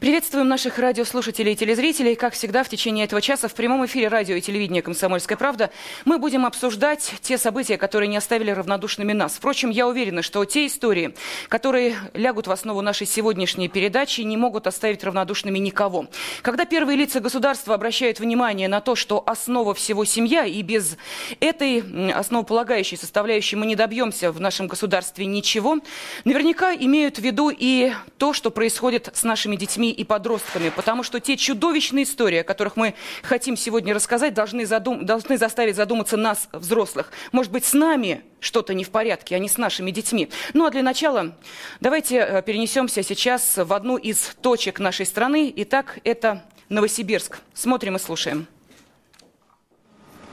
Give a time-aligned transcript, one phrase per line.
[0.00, 2.14] Приветствуем наших радиослушателей и телезрителей.
[2.14, 5.68] Как всегда, в течение этого часа в прямом эфире радио и телевидения «Комсомольская правда»
[6.06, 9.34] мы будем обсуждать те события, которые не оставили равнодушными нас.
[9.34, 11.14] Впрочем, я уверена, что те истории,
[11.48, 16.06] которые лягут в основу нашей сегодняшней передачи, не могут оставить равнодушными никого.
[16.40, 20.96] Когда первые лица государства обращают внимание на то, что основа всего семья, и без
[21.40, 25.76] этой основополагающей составляющей мы не добьемся в нашем государстве ничего,
[26.24, 31.20] наверняка имеют в виду и то, что происходит с нашими детьми и подростками, потому что
[31.20, 35.04] те чудовищные истории, о которых мы хотим сегодня рассказать, должны, задум...
[35.04, 37.12] должны заставить задуматься нас, взрослых.
[37.32, 40.30] Может быть, с нами что-то не в порядке, а не с нашими детьми.
[40.54, 41.36] Ну а для начала
[41.80, 45.52] давайте э, перенесемся сейчас в одну из точек нашей страны.
[45.56, 47.38] Итак, это Новосибирск.
[47.52, 48.46] Смотрим и слушаем.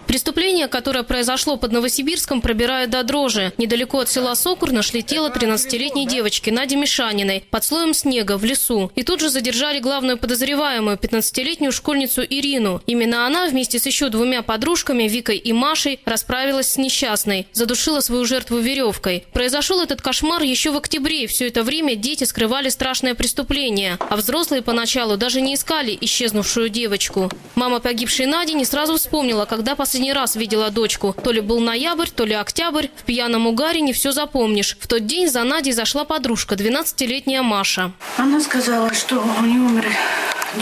[0.07, 3.51] Преступление, которое произошло под Новосибирском, пробирает до дрожи.
[3.57, 8.89] Недалеко от села Сокур нашли тело 13-летней девочки Нади Мишаниной под слоем снега в лесу.
[8.95, 12.81] И тут же задержали главную подозреваемую, 15-летнюю школьницу Ирину.
[12.87, 17.45] Именно она вместе с еще двумя подружками, Викой и Машей, расправилась с несчастной.
[17.51, 19.25] Задушила свою жертву веревкой.
[19.33, 21.25] Произошел этот кошмар еще в октябре.
[21.25, 23.97] И все это время дети скрывали страшное преступление.
[23.99, 27.29] А взрослые поначалу даже не искали исчезнувшую девочку.
[27.55, 31.15] Мама погибшей Нади не сразу вспомнила, когда последний последний раз видела дочку.
[31.23, 32.89] То ли был ноябрь, то ли октябрь.
[32.97, 34.77] В пьяном угаре не все запомнишь.
[34.79, 37.93] В тот день за Надей зашла подружка, 12-летняя Маша.
[38.17, 39.87] Она сказала, что у нее умер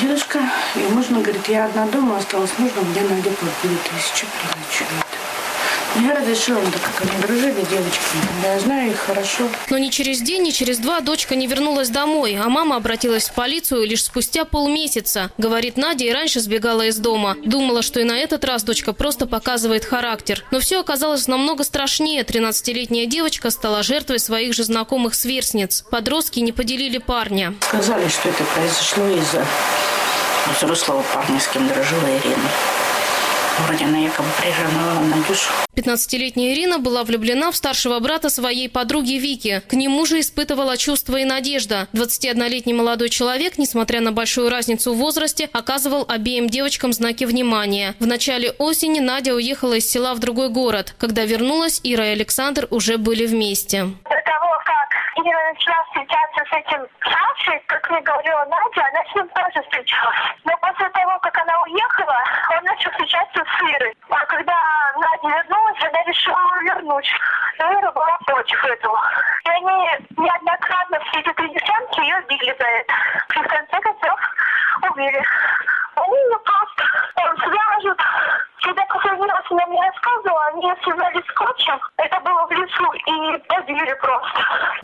[0.02, 0.40] дедушка.
[0.78, 2.52] И можно, говорит, я одна дома осталась.
[2.58, 5.15] Нужно мне Надя по тысячи прилечивать.
[6.02, 8.00] Я разрешила, так как они дружили, девочки.
[8.44, 9.48] Я знаю их хорошо.
[9.70, 13.34] Но ни через день, ни через два дочка не вернулась домой, а мама обратилась в
[13.34, 15.32] полицию лишь спустя полмесяца.
[15.38, 17.38] Говорит, Надя и раньше сбегала из дома.
[17.46, 20.44] Думала, что и на этот раз дочка просто показывает характер.
[20.52, 22.24] Но все оказалось намного страшнее.
[22.24, 25.86] 13-летняя девочка стала жертвой своих же знакомых сверстниц.
[25.90, 27.56] Подростки не поделили парня.
[27.62, 29.46] Сказали, что это произошло из-за
[30.58, 32.50] взрослого парня, с кем дружила Ирина.
[33.60, 35.50] Вроде она якобы прижимала Надюшу.
[35.76, 39.62] 15-летняя Ирина была влюблена в старшего брата своей подруги Вики.
[39.68, 41.88] К нему же испытывала чувства и надежда.
[41.94, 47.96] 21-летний молодой человек, несмотря на большую разницу в возрасте, оказывал обеим девочкам знаки внимания.
[48.00, 50.94] В начале осени Надя уехала из села в другой город.
[50.98, 53.84] Когда вернулась, Ира и Александр уже были вместе.
[53.84, 54.58] До того,
[55.18, 60.18] Ира начала встречаться с этим Сашей, как мне говорила Надя, она с ним тоже встречалась.
[60.44, 63.96] Но после того, как она уехала, он начал встречаться с Ирой.
[64.10, 64.56] А когда
[64.98, 67.10] Надя вернулась, она решила вернуть.
[67.60, 69.02] Но Ира была против этого.
[69.46, 72.94] И они неоднократно, все эти три девчонки, ее били за это.
[73.36, 74.20] И в конце концов
[74.92, 75.24] убили.
[75.96, 78.00] Они ее просто он свяжут.
[78.62, 81.80] Когда последний раз она мне рассказывала, они ее связали скотчем.
[81.98, 84.40] Это было в лесу и побили просто.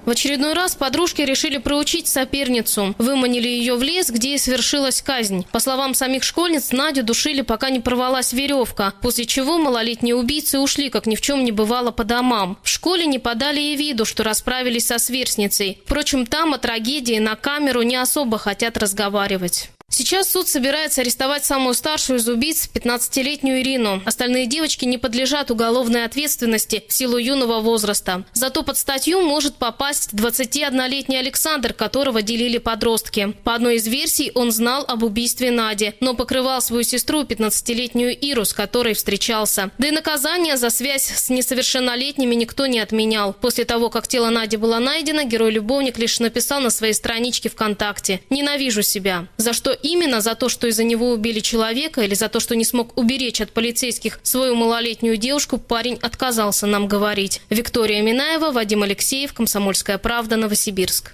[0.05, 2.93] В очередной раз подружки решили проучить соперницу.
[2.99, 5.47] Выманили ее в лес, где и свершилась казнь.
[5.51, 10.89] По словам самих школьниц, Надю душили, пока не порвалась веревка, после чего малолетние убийцы ушли,
[10.89, 12.59] как ни в чем не бывало, по домам.
[12.61, 15.81] В школе не подали и виду, что расправились со сверстницей.
[15.87, 19.71] Впрочем, там о трагедии на камеру не особо хотят разговаривать.
[19.93, 24.01] Сейчас суд собирается арестовать самую старшую из убийц, 15-летнюю Ирину.
[24.05, 28.23] Остальные девочки не подлежат уголовной ответственности в силу юного возраста.
[28.31, 33.35] Зато под статью может попасть 21-летний Александр, которого делили подростки.
[33.43, 38.45] По одной из версий, он знал об убийстве Нади, но покрывал свою сестру, 15-летнюю Иру,
[38.45, 39.71] с которой встречался.
[39.77, 43.33] Да и наказание за связь с несовершеннолетними никто не отменял.
[43.33, 48.83] После того, как тело Нади было найдено, герой-любовник лишь написал на своей страничке ВКонтакте «Ненавижу
[48.83, 49.27] себя».
[49.35, 52.65] За что именно за то, что из-за него убили человека или за то, что не
[52.65, 57.41] смог уберечь от полицейских свою малолетнюю девушку, парень отказался нам говорить.
[57.49, 61.13] Виктория Минаева, Вадим Алексеев, Комсомольская правда, Новосибирск.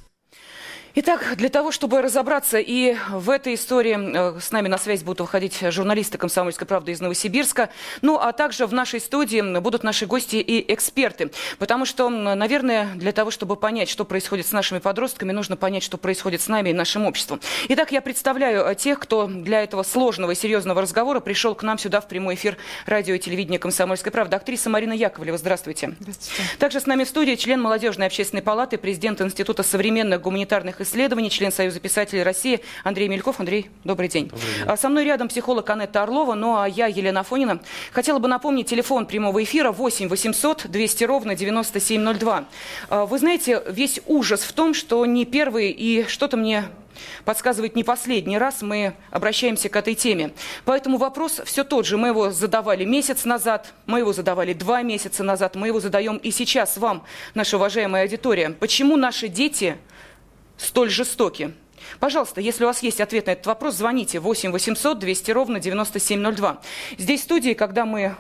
[1.00, 5.20] Итак, для того, чтобы разобраться и в этой истории, э, с нами на связь будут
[5.20, 7.70] выходить журналисты «Комсомольской правды» из Новосибирска,
[8.02, 11.30] ну а также в нашей студии будут наши гости и эксперты.
[11.60, 16.00] Потому что, наверное, для того, чтобы понять, что происходит с нашими подростками, нужно понять, что
[16.00, 17.42] происходит с нами и нашим обществом.
[17.70, 21.78] Итак, я представляю э, тех, кто для этого сложного и серьезного разговора пришел к нам
[21.78, 22.58] сюда в прямой эфир
[22.88, 24.36] радио и телевидения «Комсомольской правды».
[24.36, 25.96] Актриса Марина Яковлева, здравствуйте.
[26.00, 26.42] Здравствуйте.
[26.58, 30.87] Также с нами в студии член Молодежной общественной палаты, президент Института современных гуманитарных исследований,
[31.30, 33.40] член Союза писателей России Андрей Мельков.
[33.40, 34.30] Андрей, добрый день.
[34.30, 34.64] Добрый день.
[34.68, 37.60] А со мной рядом психолог Анетта Орлова, ну а я, Елена Фонина.
[37.92, 42.46] Хотела бы напомнить телефон прямого эфира 8 800 200 ровно 9702.
[42.90, 46.66] А, вы знаете, весь ужас в том, что не первый и что-то мне
[47.26, 50.32] подсказывает не последний раз, мы обращаемся к этой теме.
[50.66, 51.98] Поэтому вопрос все тот же.
[51.98, 56.32] Мы его задавали месяц назад, мы его задавали два месяца назад, мы его задаем и
[56.32, 57.04] сейчас вам,
[57.34, 58.50] наша уважаемая аудитория.
[58.52, 59.78] Почему наши дети
[60.58, 61.54] столь жестоки?
[62.00, 66.62] Пожалуйста, если у вас есть ответ на этот вопрос, звоните 8 800 200 ровно 9702.
[66.98, 68.16] Здесь в студии, когда мы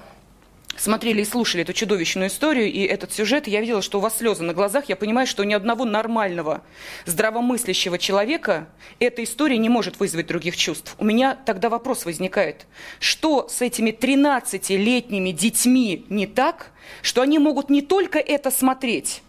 [0.78, 4.44] смотрели и слушали эту чудовищную историю и этот сюжет, я видела, что у вас слезы
[4.44, 4.86] на глазах.
[4.89, 6.62] Я понимаю, что ни одного нормального,
[7.06, 8.68] здравомыслящего человека
[9.00, 10.95] эта история не может вызвать других чувств.
[10.98, 12.68] У меня тогда вопрос возникает.
[13.00, 19.22] Что с этими 13-летними детьми не так, что они могут не только это смотреть,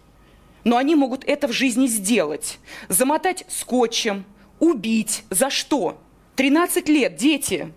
[0.65, 2.59] но они могут это в жизни сделать.
[2.89, 4.25] Замотать скотчем,
[4.59, 5.25] убить.
[5.31, 5.99] За что?
[6.37, 7.73] 13 лет, дети.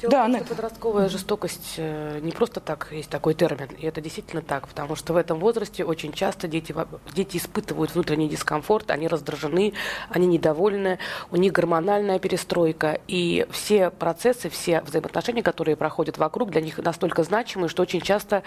[0.00, 4.00] Дело Да, том, что подростковая жестокость э, не просто так есть такой термин, и это
[4.00, 6.72] действительно так, потому что в этом возрасте очень часто дети,
[7.14, 9.72] дети испытывают внутренний дискомфорт, они раздражены,
[10.08, 11.00] они недовольны,
[11.32, 17.24] у них гормональная перестройка, и все процессы, все взаимоотношения, которые проходят вокруг, для них настолько
[17.24, 18.44] значимы, что очень часто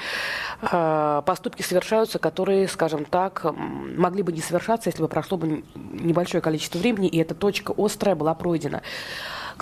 [0.62, 6.42] э, поступки совершаются, которые, скажем так, могли бы не совершаться, если бы прошло бы небольшое
[6.42, 8.84] количество времени, и эта точка острая была пройдена.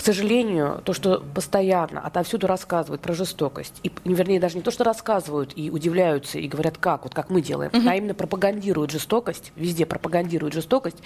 [0.00, 4.82] К сожалению, то, что постоянно отовсюду рассказывают про жестокость, и, вернее, даже не то, что
[4.82, 9.84] рассказывают и удивляются, и говорят, как, вот как мы делаем, а именно пропагандируют жестокость, везде
[9.84, 10.96] пропагандируют жестокость,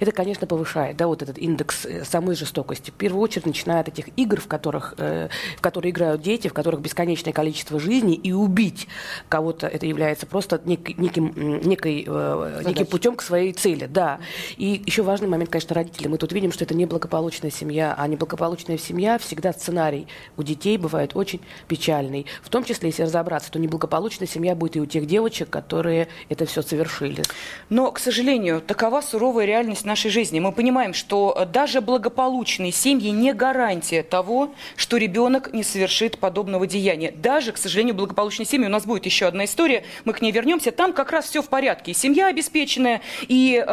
[0.00, 2.90] это, конечно, повышает, да, вот этот индекс э, самой жестокости.
[2.90, 6.52] В первую очередь, начиная от этих игр, в которых, э, в которые играют дети, в
[6.52, 8.88] которых бесконечное количество жизней, и убить
[9.28, 14.18] кого-то, это является просто нек- неким, некой, э, неким путем к своей цели, да.
[14.56, 16.08] И еще важный момент, конечно, родители.
[16.08, 18.39] Мы тут видим, что это неблагополучная семья, а неблагополучная
[18.78, 20.06] семья всегда сценарий
[20.36, 22.26] у детей бывает очень печальный.
[22.42, 26.46] В том числе, если разобраться, то неблагополучная семья будет и у тех девочек, которые это
[26.46, 27.22] все совершили.
[27.68, 30.40] Но, к сожалению, такова суровая реальность нашей жизни.
[30.40, 36.66] Мы понимаем, что э, даже благополучные семьи не гарантия того, что ребенок не совершит подобного
[36.66, 37.12] деяния.
[37.12, 40.70] Даже, к сожалению, благополучной семьи, у нас будет еще одна история, мы к ней вернемся,
[40.70, 41.92] там как раз все в порядке.
[41.92, 43.64] И семья обеспеченная, и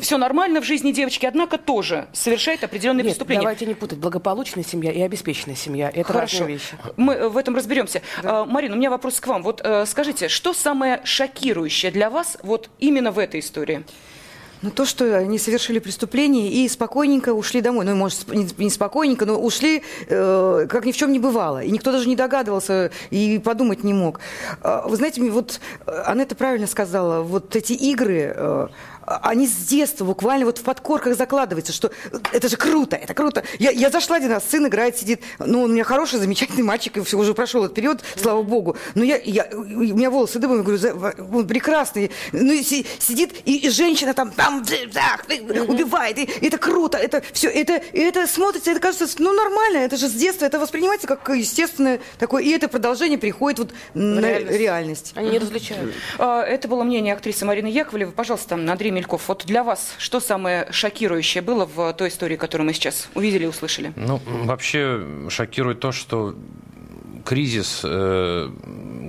[0.00, 3.42] все нормально в жизни девочки, однако тоже совершает определенные Нет, преступления.
[3.42, 3.98] давайте не путать.
[3.98, 5.90] Благополучная семья и обеспеченная семья.
[5.92, 6.40] Это Хорошо.
[6.40, 6.76] разные вещи.
[6.96, 8.02] Мы э, в этом разберемся.
[8.22, 9.42] А, Марина, у меня вопрос к вам.
[9.42, 13.84] Вот э, скажите, что самое шокирующее для вас вот именно в этой истории?
[14.62, 17.84] Ну, то, что они совершили преступление и спокойненько ушли домой.
[17.84, 21.62] Ну, может, не не спокойненько, но ушли, э, как ни в чем не бывало.
[21.62, 24.20] И никто даже не догадывался и подумать не мог.
[24.62, 28.68] А, Вы знаете, вот э, Анетта правильно сказала, вот эти игры, э,
[29.06, 31.90] они с детства буквально вот в подкорках закладываются, что
[32.32, 33.44] это же круто, это круто.
[33.58, 36.96] Я, я зашла один раз, сын играет, сидит, ну, он у меня хороший, замечательный мальчик,
[36.96, 38.76] и все, уже прошел этот период, слава богу.
[38.94, 40.94] Но я, я, у меня волосы дыбом, я говорю, «За-
[41.32, 42.10] он прекрасный.
[42.32, 44.86] Ну, и си- сидит, и, и женщина там, там, ты,
[45.42, 49.96] убивает, и, это круто, это все, это, и это смотрится, это кажется, ну, нормально, это
[49.96, 54.58] же с детства, это воспринимается как естественное такое, и это продолжение приходит вот на реальность.
[54.58, 55.12] реальность.
[55.14, 55.92] Они не различают.
[56.18, 58.12] А, Это было мнение актрисы Марины Яковлевой.
[58.12, 62.72] Пожалуйста, Андрей Мельков, вот для вас что самое шокирующее было в той истории, которую мы
[62.72, 63.92] сейчас увидели и услышали?
[63.96, 66.34] Ну, вообще шокирует то, что
[67.24, 68.48] кризис э,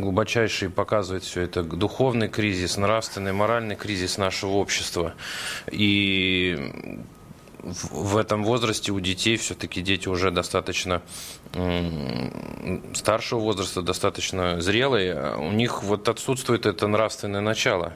[0.02, 1.64] глубочайший показывает все это.
[1.64, 5.14] Духовный кризис, нравственный, моральный кризис нашего общества.
[5.72, 7.00] И
[7.68, 11.02] в, этом возрасте у детей, все-таки дети уже достаточно
[12.94, 17.94] старшего возраста, достаточно зрелые, у них вот отсутствует это нравственное начало.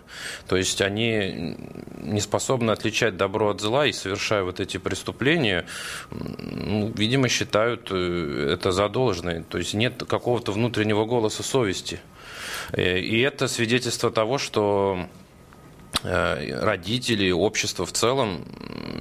[0.47, 1.57] То есть они
[2.01, 5.65] не способны отличать добро от зла и, совершая вот эти преступления,
[6.09, 9.43] ну, видимо, считают э, это задолженное.
[9.43, 11.99] То есть нет какого-то внутреннего голоса совести.
[12.73, 15.07] Э, И это свидетельство того, что
[16.03, 18.45] родители, общество в целом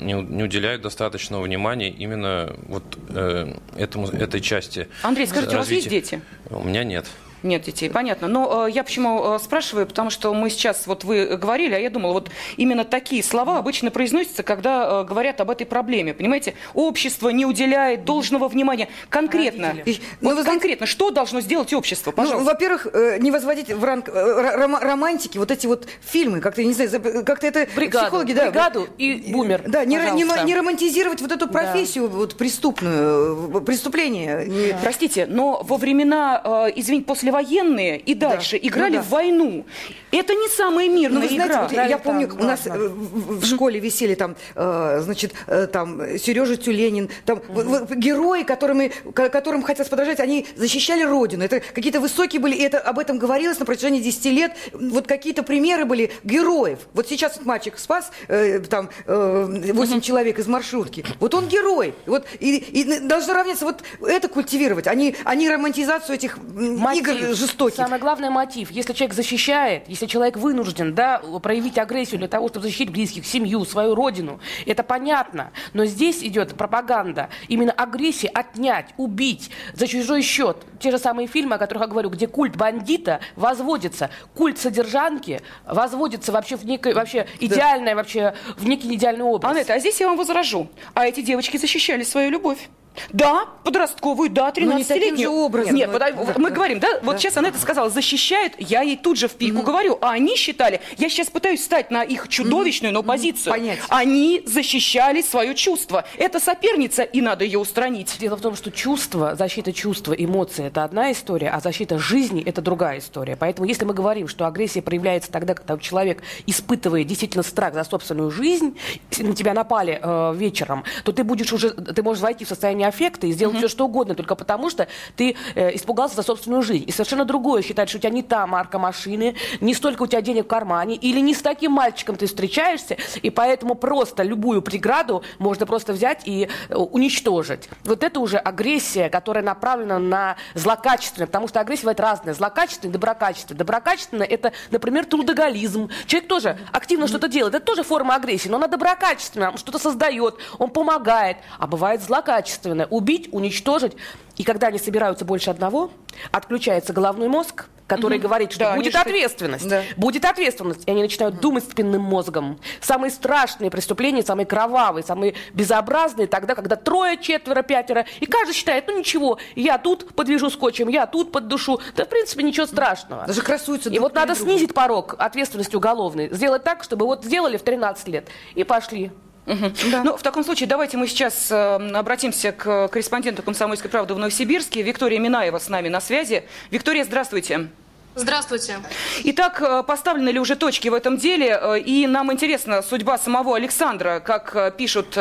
[0.00, 4.88] не, не уделяют достаточного внимания именно вот э, этому, этой части.
[5.02, 6.16] Андрей, скажите, у вас есть развития.
[6.16, 6.22] дети?
[6.50, 7.06] У меня нет.
[7.42, 8.28] Нет детей, понятно.
[8.28, 11.88] Но э, я почему э, спрашиваю, потому что мы сейчас, вот вы говорили, а я
[11.90, 16.12] думала, вот именно такие слова обычно произносятся, когда э, говорят об этой проблеме.
[16.14, 18.88] Понимаете, общество не уделяет должного внимания.
[19.08, 19.74] Конкретно.
[19.84, 22.10] И- ну, вот вы знаете- конкретно, что должно сделать общество?
[22.10, 22.44] Ну, Пожалуйста.
[22.52, 26.60] во-первых, э, не возводить в ранг э, ро- рома- романтики вот эти вот фильмы, как-то,
[26.60, 26.90] я не знаю,
[27.24, 28.04] как-то это Бригаду.
[28.06, 28.44] психологи, да.
[28.50, 33.60] Бригаду вот, и бумер, Да, не, не, не романтизировать вот эту профессию вот преступную, э,
[33.60, 34.44] преступление.
[34.46, 38.68] Не- Простите, но во времена, э, извините, после послевоенные и дальше да.
[38.68, 39.02] играли ну, да.
[39.02, 39.66] в войну.
[40.10, 41.62] Это не самая мирная ну, вы знаете, игра.
[41.62, 45.66] Вот я помню, там, у нас да, в, в школе висели там, э, значит, э,
[45.66, 47.94] там Сережа Тюленин, там угу.
[47.94, 51.44] герои, которыми, которым хотелось подражать, они защищали родину.
[51.44, 54.52] Это какие-то высокие были, и это об этом говорилось на протяжении 10 лет.
[54.72, 56.80] Вот какие-то примеры были героев.
[56.92, 60.00] Вот сейчас вот мальчик спас э, там э, 8 угу.
[60.00, 61.04] человек из маршрутки.
[61.20, 61.94] Вот он герой.
[62.06, 67.08] Вот и, и должно равняться вот это культивировать, они, они романтизацию этих мотив.
[67.08, 67.76] игр жестоких.
[67.76, 68.70] Самое главное мотив.
[68.70, 73.64] Если человек защищает, если человек вынужден да, проявить агрессию для того, чтобы защитить близких, семью,
[73.64, 75.52] свою родину, это понятно.
[75.72, 77.28] Но здесь идет пропаганда.
[77.48, 80.58] Именно агрессия отнять, убить за чужой счет.
[80.78, 86.32] Те же самые фильмы, о которых я говорю, где культ бандита возводится, культ содержанки возводится
[86.32, 89.52] вообще в некое, вообще идеальное, вообще в некий идеальный образ.
[89.52, 90.68] Анетта, а здесь я вам возражу.
[90.94, 92.68] А эти девочки защищали свою любовь.
[93.10, 95.30] Да, подростковую, да, 13-летнюю.
[95.30, 95.74] Ну, образом.
[95.74, 98.96] Нет, да, мы да, говорим, да, да, вот сейчас она это сказала, защищают, я ей
[98.96, 102.28] тут же в пику mm говорю, а они считали, я сейчас пытаюсь стать на их
[102.28, 103.52] чудовищную, но позицию.
[103.52, 103.78] Понять.
[103.88, 106.04] Они защищали свое чувство.
[106.16, 108.16] Это соперница, и надо ее устранить.
[108.18, 112.62] Дело в том, что чувство, защита чувства, эмоции– это одна история, а защита жизни– это
[112.62, 113.36] другая история.
[113.36, 118.30] Поэтому если мы говорим, что агрессия проявляется тогда, когда человек испытывает действительно страх за собственную
[118.30, 118.76] жизнь,
[119.10, 122.88] если на тебя напали э, вечером, то ты будешь уже, ты можешь войти в состояние
[122.90, 123.58] аффекта и сделать mm-hmm.
[123.58, 126.84] все, что угодно, только потому что ты э, испугался за собственную жизнь.
[126.86, 130.20] И совершенно другое считать, что у тебя не та марка машины, не столько у тебя
[130.20, 135.22] денег в кармане, или не с таким мальчиком ты встречаешься, и поэтому просто любую преграду
[135.38, 137.68] можно просто взять и э, уничтожить.
[137.84, 142.92] Вот это уже агрессия, которая направлена на злокачественное, потому что агрессия бывает разная, злокачественная и
[142.92, 143.58] доброкачественная.
[143.58, 145.88] Доброкачественная– это, например, трудоголизм.
[146.06, 147.08] Человек тоже активно mm-hmm.
[147.08, 151.66] что-то делает, это тоже форма агрессии, но она доброкачественная, он что-то создает, он помогает, а
[151.66, 153.92] бывает злокачественная главное– убить, уничтожить.
[154.36, 155.90] И когда они собираются больше одного,
[156.30, 158.28] отключается головной мозг, который угу.
[158.28, 159.68] говорит, что да, будет ответственность.
[159.68, 159.82] Да.
[159.96, 160.84] Будет ответственность.
[160.86, 161.42] И они начинают угу.
[161.42, 162.60] думать спинным мозгом.
[162.80, 168.06] Самые страшные преступления, самые кровавые, самые безобразные тогда, когда трое, четверо, пятеро.
[168.20, 171.80] И каждый считает, ну ничего, я тут подвяжу скотчем, я тут поддушу.
[171.96, 173.26] Да, в принципе, ничего страшного.
[173.26, 174.50] Даже красуются И вот надо другу.
[174.50, 176.32] снизить порог ответственности уголовной.
[176.32, 179.10] Сделать так, чтобы вот сделали в 13 лет и пошли.
[179.50, 179.72] Угу.
[179.90, 180.04] Да.
[180.04, 184.82] Ну, в таком случае, давайте мы сейчас э, обратимся к корреспонденту «Комсомольской правды» в Новосибирске.
[184.82, 186.44] Виктория Минаева с нами на связи.
[186.70, 187.68] Виктория, здравствуйте.
[188.16, 188.78] Здравствуйте.
[189.24, 191.58] Итак, э, поставлены ли уже точки в этом деле?
[191.60, 194.20] Э, и нам интересна судьба самого Александра.
[194.20, 195.16] Как э, пишут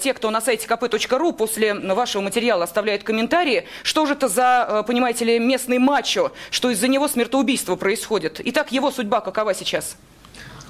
[0.00, 3.66] те, кто на сайте kp.ru после вашего материала оставляют комментарии.
[3.82, 8.40] Что же это за, понимаете ли, местный мачо, что из-за него смертоубийство происходит?
[8.44, 9.96] Итак, его судьба какова сейчас?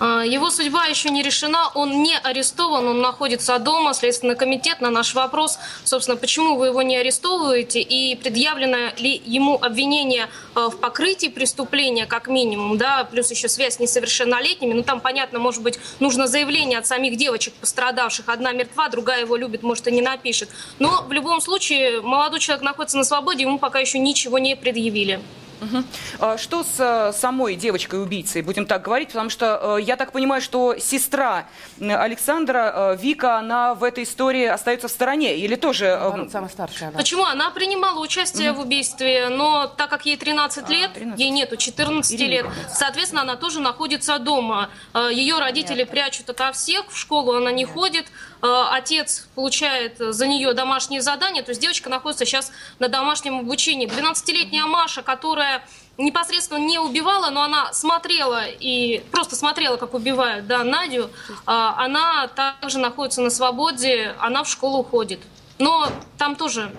[0.00, 3.92] А, его судьба еще не решена, он не арестован, он находится дома.
[3.92, 9.58] Следственный комитет на наш вопрос, собственно, почему вы его не арестовываете и предъявлено ли ему
[9.60, 14.72] обвинение а, в покрытии преступления, как минимум, да, плюс еще связь с несовершеннолетними.
[14.72, 18.26] Ну, там, понятно, может быть, нужно заявление от самих девочек пострадавших.
[18.28, 20.48] Одна мертва, другая его любит, может, и не напишет.
[20.78, 25.20] Но в любом случае, молодой человек находится на свободе, ему пока еще ничего не предъявили.
[25.60, 26.38] Угу.
[26.38, 30.76] Что с э, самой девочкой-убийцей, будем так говорить, потому что э, я так понимаю, что
[30.78, 31.46] сестра
[31.80, 35.96] Александра, э, Вика, она в этой истории остается в стороне, или тоже...
[36.00, 36.98] Наоборот, самая старшая она.
[36.98, 37.24] Почему?
[37.24, 38.62] Она принимала участие угу.
[38.62, 41.20] в убийстве, но так как ей 13 а, лет, 13.
[41.20, 42.30] ей нету 14 Ирина.
[42.30, 44.70] лет, соответственно, она тоже находится дома.
[45.12, 45.90] Ее родители Нет.
[45.90, 47.72] прячут ото всех, в школу она не Нет.
[47.72, 48.06] ходит,
[48.42, 53.88] отец получает за нее домашние задания, то есть девочка находится сейчас на домашнем обучении.
[53.88, 55.62] 12-летняя Маша, которая
[55.98, 61.10] непосредственно не убивала, но она смотрела и просто смотрела, как убивают да, Надю,
[61.46, 65.20] а, она также находится на свободе, она в школу ходит.
[65.58, 66.74] Но там тоже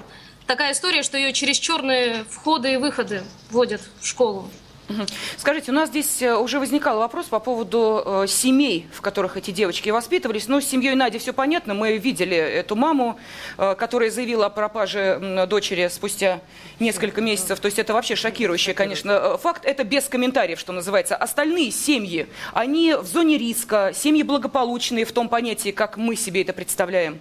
[0.48, 4.50] такая история, что ее через черные входы и выходы вводят в школу.
[5.38, 9.52] Скажите, у нас здесь э, уже возникал вопрос по поводу э, семей, в которых эти
[9.52, 10.48] девочки воспитывались.
[10.48, 11.74] Ну, с семьей Нади все понятно.
[11.74, 13.20] Мы видели эту маму,
[13.58, 16.42] э, которая заявила о пропаже дочери спустя
[16.80, 17.60] несколько месяцев.
[17.60, 19.66] То есть это вообще шокирующий, конечно, э, факт.
[19.66, 21.16] Это без комментариев, что называется.
[21.16, 26.54] Остальные семьи, они в зоне риска, семьи благополучные в том понятии, как мы себе это
[26.54, 27.20] представляем.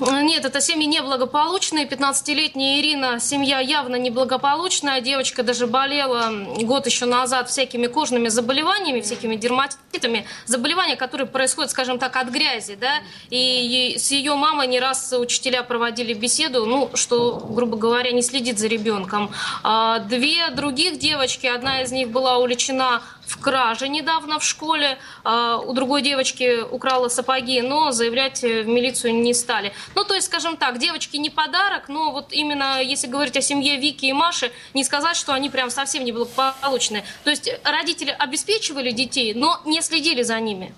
[0.00, 1.84] Нет, это семьи неблагополучные.
[1.84, 5.00] 15-летняя Ирина, семья явно неблагополучная.
[5.00, 10.24] Девочка даже болела год еще назад всякими кожными заболеваниями, всякими дерматитами.
[10.46, 12.76] Заболевания, которые происходят, скажем так, от грязи.
[12.76, 13.00] Да?
[13.30, 18.58] И с ее мамой не раз учителя проводили беседу, ну, что, грубо говоря, не следит
[18.58, 19.32] за ребенком.
[19.64, 24.98] А две других девочки, одна из них была уличена в краже недавно в школе.
[25.22, 29.72] А, у другой девочки украла сапоги, но заявлять в милицию не стали.
[29.94, 33.76] Ну, то есть, скажем так, девочки не подарок, но вот именно если говорить о семье
[33.76, 37.04] Вики и Маши, не сказать, что они прям совсем не благополучные.
[37.24, 40.74] То есть родители обеспечивали детей, но не следили за ними.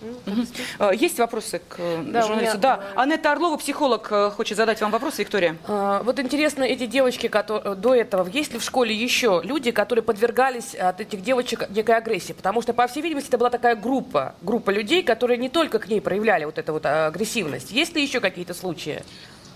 [0.00, 0.92] Угу.
[0.92, 2.58] Есть вопросы к э, да, журналисту?
[2.58, 2.76] Меня...
[2.76, 5.56] Да, Анетта Орлова, психолог, э, хочет задать вам вопрос, Виктория.
[5.66, 10.02] А, вот интересно, эти девочки, которые до этого, есть ли в школе еще люди, которые
[10.02, 12.32] подвергались от этих девочек некой агрессии?
[12.32, 15.88] Потому что, по всей видимости, это была такая группа, группа людей, которые не только к
[15.88, 17.70] ней проявляли вот эту вот агрессивность.
[17.70, 19.02] Есть ли еще какие-то случаи?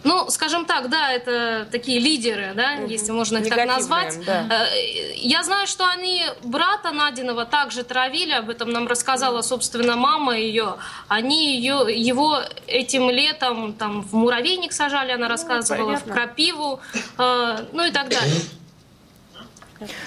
[0.04, 2.90] Ну, скажем так, да, это такие лидеры, да, угу.
[2.90, 4.18] если можно их так назвать.
[4.24, 4.46] Да.
[4.50, 10.36] Э, я знаю, что они брата Надиного также травили, об этом нам рассказала, собственно, мама
[10.36, 10.76] ее.
[11.08, 16.80] Они ее, его этим летом там в муравейник сажали, она ну, рассказывала, ну, в крапиву,
[17.18, 18.42] э, ну и так далее.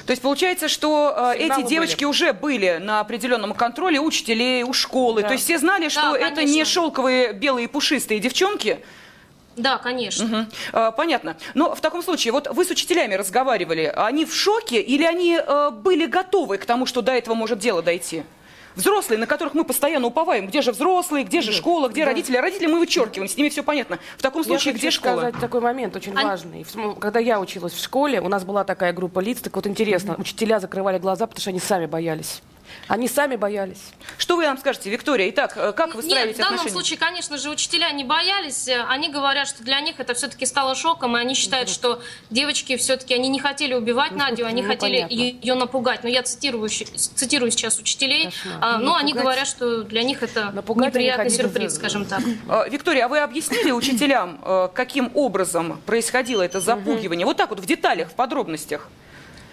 [0.05, 2.09] То есть получается, что э, эти девочки были.
[2.09, 5.21] уже были на определенном контроле учителей, у школы.
[5.21, 5.29] Да.
[5.29, 8.79] То есть все знали, что да, это не шелковые белые пушистые девчонки,
[9.55, 10.25] да, конечно.
[10.25, 10.45] Угу.
[10.73, 11.37] А, понятно.
[11.53, 15.69] Но в таком случае, вот вы с учителями разговаривали, они в шоке или они э,
[15.71, 18.23] были готовы к тому, что до этого может дело дойти?
[18.75, 20.47] Взрослые, на которых мы постоянно уповаем.
[20.47, 22.07] Где же взрослые, где же школа, где да.
[22.07, 22.35] родители?
[22.35, 23.99] Родители мы вычеркиваем, с ними все понятно.
[24.17, 25.13] В таком случае, я где школа?
[25.13, 26.25] Я сказать такой момент очень Они...
[26.25, 26.65] важный.
[26.99, 30.59] Когда я училась в школе, у нас была такая группа лиц, так вот интересно, учителя
[30.59, 32.41] закрывали глаза, потому что они сами боялись.
[32.87, 33.81] Они сами боялись.
[34.17, 35.29] Что вы нам скажете, Виктория?
[35.29, 36.73] Итак, э, как вы строите Нет, в данном отношения?
[36.73, 38.69] случае, конечно же, учителя не боялись.
[38.87, 43.13] Они говорят, что для них это все-таки стало шоком, и они считают, что девочки все-таки
[43.13, 45.13] они не хотели убивать ну, Надю, они ну, хотели понятно.
[45.13, 46.03] ее напугать.
[46.03, 48.29] Но я цитирую, цитирую сейчас учителей,
[48.61, 51.77] а, но они говорят, что для них это напугать неприятный сюрприз, за...
[51.77, 52.21] скажем так.
[52.47, 57.25] А, Виктория, а вы объяснили учителям, э, каким образом происходило это запугивание?
[57.25, 58.89] Вот так вот в деталях, в подробностях.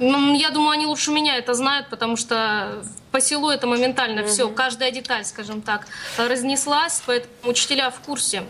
[0.03, 2.83] Ну, я думаю, они лучше меня это знают, потому что
[3.13, 5.87] по селу это моментально все, каждая деталь, скажем так,
[6.19, 8.43] разнеслась, поэтому учителя в курсе.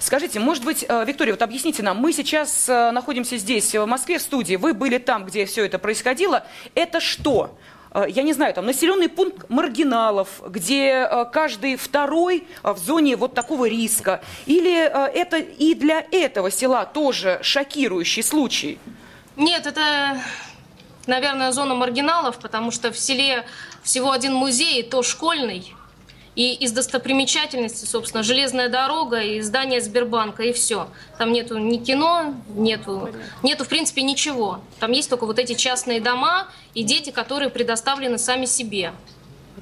[0.00, 4.18] Скажите, может быть, э, Виктория, вот объясните нам, мы сейчас э, находимся здесь, в Москве,
[4.18, 6.46] в студии, вы были там, где все это происходило.
[6.74, 7.54] Это что?
[7.92, 13.68] Э, я не знаю, там населенный пункт маргиналов, где каждый второй в зоне вот такого
[13.68, 14.22] риска.
[14.46, 18.78] Или это и для этого села тоже шокирующий случай?
[19.36, 20.16] Нет, это
[21.06, 23.44] наверное, зона маргиналов, потому что в селе
[23.82, 25.74] всего один музей, то школьный.
[26.36, 30.88] И из достопримечательностей, собственно, железная дорога и здание Сбербанка, и все.
[31.16, 33.10] Там нету ни кино, нету,
[33.44, 34.60] нету, в принципе, ничего.
[34.80, 38.92] Там есть только вот эти частные дома и дети, которые предоставлены сами себе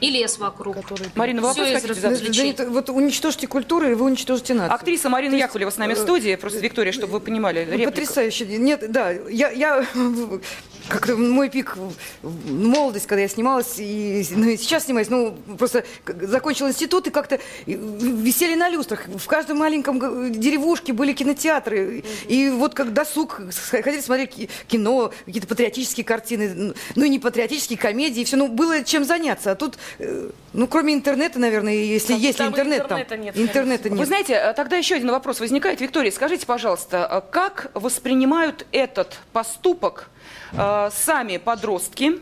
[0.01, 0.77] и лес вокруг.
[0.77, 1.09] Который...
[1.15, 2.57] Марина, вы вопрос хотите задать?
[2.57, 4.75] Да, вот уничтожьте культуру, и вы уничтожите нацию.
[4.75, 5.43] Актриса Марина есть...
[5.43, 7.61] Яковлева с нами в студии, просто Виктория, чтобы вы понимали.
[7.61, 7.91] Реплика.
[7.91, 8.47] Потрясающе.
[8.47, 9.87] Нет, да, я, я
[10.89, 11.77] как-то мой пик
[12.23, 17.39] молодость, когда я снималась, и, ну, и сейчас снимаюсь, ну, просто закончил институт, и как-то
[17.67, 19.07] висели на люстрах.
[19.07, 22.05] В каждом маленьком деревушке были кинотеатры.
[22.29, 23.41] И вот как досуг,
[23.71, 29.05] ходили смотреть кино, какие-то патриотические картины, ну, и не патриотические комедии, все, ну, было чем
[29.05, 29.53] заняться.
[29.53, 32.99] А тут, э, ну, кроме интернета, наверное, если есть интернет там.
[33.21, 33.99] Нет, интернета нет.
[33.99, 35.81] Вы знаете, э, тогда еще один вопрос возникает.
[35.81, 40.09] Виктория, скажите, пожалуйста, а как воспринимают этот поступок
[40.55, 42.21] Э, сами подростки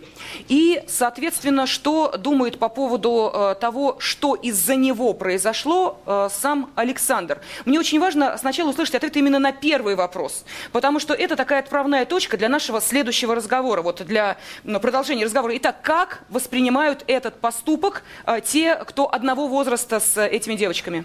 [0.49, 7.41] и, соответственно, что думает по поводу э, того, что из-за него произошло э, сам Александр.
[7.65, 12.05] Мне очень важно сначала услышать ответ именно на первый вопрос, потому что это такая отправная
[12.05, 15.57] точка для нашего следующего разговора, вот для ну, продолжения разговора.
[15.57, 18.05] Итак, как воспринимают этот поступок
[18.45, 21.05] те, кто одного возраста с этими девочками?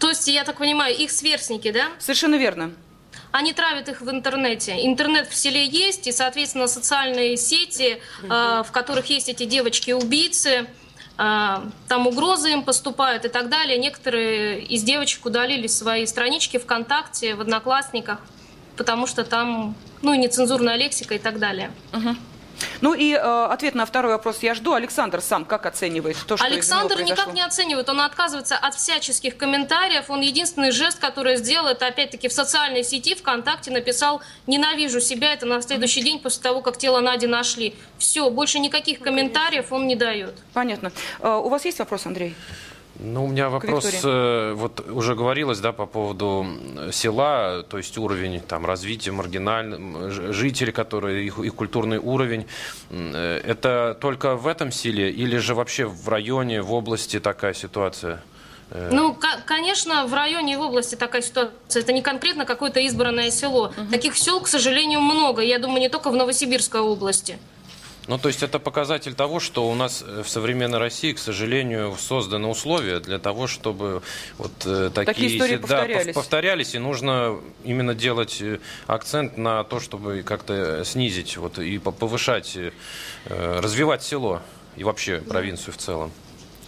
[0.00, 1.88] То есть, я так понимаю, их сверстники, да?
[2.00, 2.72] Совершенно верно.
[3.32, 4.86] Они травят их в интернете.
[4.86, 10.66] Интернет в селе есть, и, соответственно, социальные сети, э, в которых есть эти девочки-убийцы,
[11.18, 13.78] э, там угрозы им поступают и так далее.
[13.78, 18.20] Некоторые из девочек удалили свои странички ВКонтакте, в Одноклассниках,
[18.76, 21.70] потому что там ну, нецензурная лексика и так далее.
[21.94, 22.16] Угу.
[22.80, 24.72] Ну и э, ответ на второй вопрос я жду.
[24.74, 27.88] Александр сам как оценивает то, что Александр никак не оценивает.
[27.88, 30.08] Он отказывается от всяческих комментариев.
[30.08, 35.32] Он единственный жест, который сделал, это опять-таки в социальной сети ВКонтакте написал «Ненавижу себя».
[35.32, 37.74] Это на следующий день после того, как тело Нади нашли.
[37.98, 40.34] Все, больше никаких комментариев он не дает.
[40.52, 40.92] Понятно.
[41.20, 42.34] Э, у вас есть вопрос, Андрей?
[43.00, 46.46] Ну, у меня вопрос, э, вот уже говорилось, да, по поводу
[46.92, 52.46] села, то есть уровень там развития маргинальных, жители, которые, их, их культурный уровень.
[52.90, 58.22] Э, это только в этом селе или же вообще в районе, в области такая ситуация?
[58.70, 61.82] Э, ну, конечно, в районе и в области такая ситуация.
[61.82, 63.72] Это не конкретно какое-то избранное село.
[63.76, 63.90] Угу.
[63.90, 65.42] Таких сел, к сожалению, много.
[65.42, 67.38] Я думаю, не только в Новосибирской области.
[68.08, 71.94] Ну, то есть это показатель того, что у нас э, в современной России, к сожалению,
[71.98, 74.02] созданы условия для того, чтобы
[74.38, 76.14] вот э, такие, такие истории да, повторялись.
[76.14, 82.58] повторялись, и нужно именно делать э, акцент на то, чтобы как-то снизить вот, и повышать,
[83.26, 84.42] развивать село
[84.76, 86.10] и вообще провинцию в целом.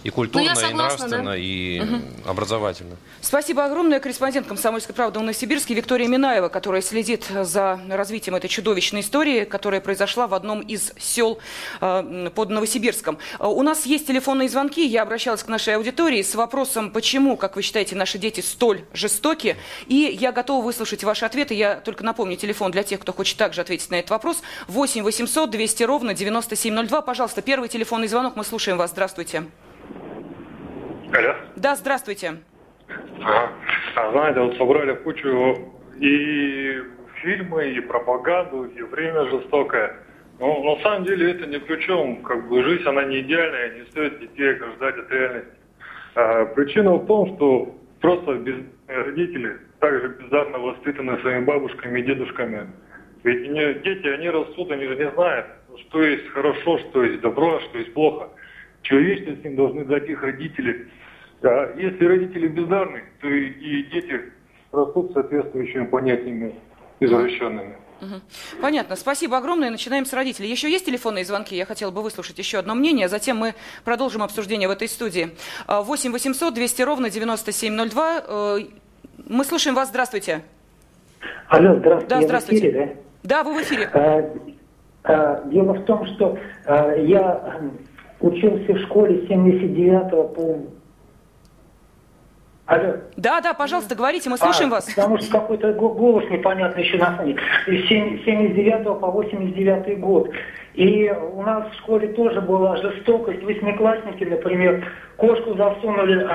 [0.05, 1.35] И культурно, ну, согласна, и нравственно, да?
[1.35, 2.01] и угу.
[2.27, 2.95] образовательно.
[3.21, 3.99] Спасибо огромное.
[3.99, 9.81] Корреспондент «Комсомольской правды» в Новосибирске Виктория Минаева, которая следит за развитием этой чудовищной истории, которая
[9.81, 11.39] произошла в одном из сел
[11.81, 13.17] э, под Новосибирском.
[13.39, 14.85] Э, у нас есть телефонные звонки.
[14.85, 19.57] Я обращалась к нашей аудитории с вопросом, почему, как вы считаете, наши дети столь жестоки.
[19.87, 21.55] И я готова выслушать ваши ответы.
[21.55, 24.43] Я только напомню телефон для тех, кто хочет также ответить на этот вопрос.
[24.67, 27.01] 8 800 200 ровно 9702.
[27.01, 28.35] Пожалуйста, первый телефонный звонок.
[28.35, 28.91] Мы слушаем вас.
[28.91, 29.45] Здравствуйте.
[31.17, 31.33] Алло.
[31.55, 32.33] Да, здравствуйте.
[33.21, 33.49] Ага.
[33.95, 36.83] А, знаете, вот собрали кучу и
[37.21, 39.95] фильмы, и пропаганду, и время жестокое.
[40.39, 42.21] Но на самом деле это не ключом.
[42.23, 45.51] Как бы жизнь, она не идеальная, не стоит детей ограждать от реальности.
[46.15, 48.55] А, причина в том, что просто без
[48.87, 52.67] родители также бездарно воспитаны своими бабушками и дедушками.
[53.23, 55.47] Ведь не, дети, они растут, они же не знают,
[55.79, 58.29] что есть хорошо, что есть добро, что есть плохо.
[58.81, 60.89] Человечность им должны дать их родители.
[61.45, 64.19] Да, если родители бездарны, то и, и дети
[64.71, 66.55] растут соответствующими понятиями
[66.99, 67.75] извращенными.
[68.59, 68.95] Понятно.
[68.95, 69.69] Спасибо огромное.
[69.69, 70.49] Начинаем с родителей.
[70.49, 71.55] Еще есть телефонные звонки?
[71.55, 73.07] Я хотела бы выслушать еще одно мнение.
[73.07, 73.53] Затем мы
[73.83, 75.35] продолжим обсуждение в этой студии.
[75.67, 78.23] 8 800 200 ровно 9702.
[78.27, 78.57] Э,
[79.29, 79.89] мы слушаем вас.
[79.89, 80.41] Здравствуйте.
[81.49, 82.07] Алло, здравствуйте.
[82.07, 82.69] Да, здравствуйте.
[82.69, 83.43] Эфире, да?
[83.43, 83.89] да, вы в эфире.
[83.93, 84.33] А,
[85.03, 87.61] а, дело в том, что а, я
[88.19, 90.74] учился в школе 79 по
[92.65, 92.95] Алло.
[93.15, 94.85] Да, да, пожалуйста, говорите, мы слушаем а, вас.
[94.85, 97.37] Потому что какой-то голос непонятный еще на фоне.
[97.67, 100.31] С 79 по 89 год.
[100.73, 103.43] И у нас в школе тоже была жестокость.
[103.43, 104.83] Восьмиклассники, например,
[105.17, 106.27] кошку засунули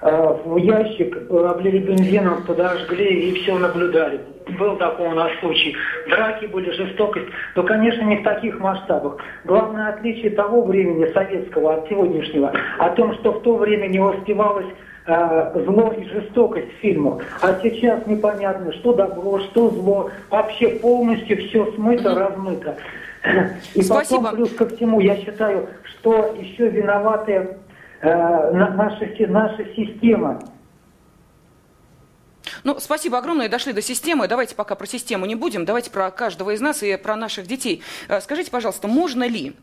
[0.00, 4.20] в ящик, облили бензином, подожгли и все наблюдали.
[4.58, 5.76] Был такой у нас случай.
[6.08, 7.26] Драки были, жестокость.
[7.54, 9.18] Но, конечно, не в таких масштабах.
[9.44, 14.66] Главное отличие того времени советского от сегодняшнего о том, что в то время не воспевалось
[15.06, 17.22] э, зло и жестокость в фильмах.
[17.42, 20.10] А сейчас непонятно, что добро, что зло.
[20.30, 22.76] Вообще полностью все смыто, размыто.
[23.74, 24.22] И Спасибо.
[24.22, 27.58] потом, плюс ко всему, я считаю, что еще виноваты
[28.00, 30.40] э, наша, наша система
[32.64, 33.48] ну, спасибо огромное.
[33.48, 34.28] Дошли до системы.
[34.28, 35.64] Давайте пока про систему не будем.
[35.64, 37.82] Давайте про каждого из нас и про наших детей.
[38.08, 39.54] Э, скажите, пожалуйста, можно ли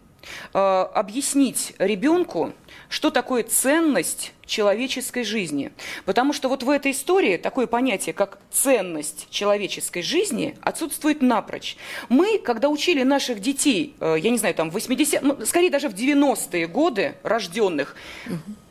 [0.53, 2.53] объяснить ребенку,
[2.89, 5.71] что такое ценность человеческой жизни.
[6.05, 11.77] Потому что вот в этой истории такое понятие, как ценность человеческой жизни, отсутствует напрочь.
[12.09, 15.89] Мы, когда учили наших детей, э, я не знаю, там, в 80 ну, скорее даже
[15.89, 17.95] в 90-е годы рожденных,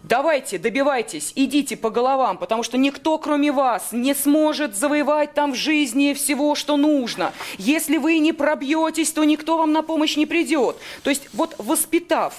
[0.09, 5.57] Давайте, добивайтесь, идите по головам, потому что никто, кроме вас, не сможет завоевать там в
[5.57, 7.33] жизни всего, что нужно.
[7.59, 10.77] Если вы не пробьетесь, то никто вам на помощь не придет.
[11.03, 12.35] То есть вот воспитав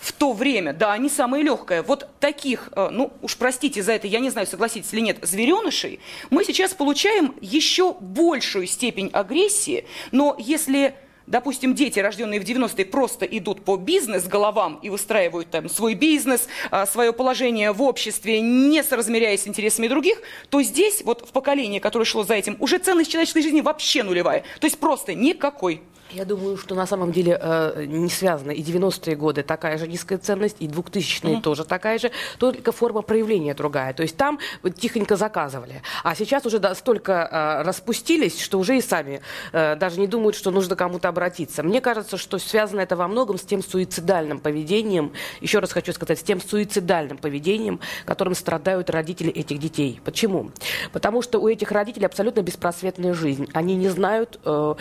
[0.00, 1.82] в то время, да, они самые легкие.
[1.82, 6.00] Вот таких, э, ну уж простите за это, я не знаю, согласитесь или нет, зверенышей,
[6.30, 10.94] мы сейчас получаем еще большую степень агрессии, но если
[11.26, 16.86] допустим, дети, рожденные в 90-е, просто идут по бизнес-головам и выстраивают там свой бизнес, а,
[16.86, 22.04] свое положение в обществе, не соразмеряясь с интересами других, то здесь, вот в поколении, которое
[22.04, 24.44] шло за этим, уже ценность человеческой жизни вообще нулевая.
[24.60, 25.82] То есть просто никакой.
[26.10, 28.52] Я думаю, что на самом деле э, не связано.
[28.52, 31.40] И 90-е годы такая же низкая ценность, и 2000-е mm-hmm.
[31.42, 33.92] тоже такая же, только форма проявления другая.
[33.92, 35.82] То есть там вот, тихонько заказывали.
[36.04, 39.20] А сейчас уже столько э, распустились, что уже и сами
[39.52, 41.64] э, даже не думают, что нужно кому-то обратиться.
[41.64, 46.20] Мне кажется, что связано это во многом с тем суицидальным поведением, еще раз хочу сказать,
[46.20, 50.00] с тем суицидальным поведением, которым страдают родители этих детей.
[50.04, 50.52] Почему?
[50.92, 53.48] Потому что у этих родителей абсолютно беспросветная жизнь.
[53.52, 54.74] Они не знают, э,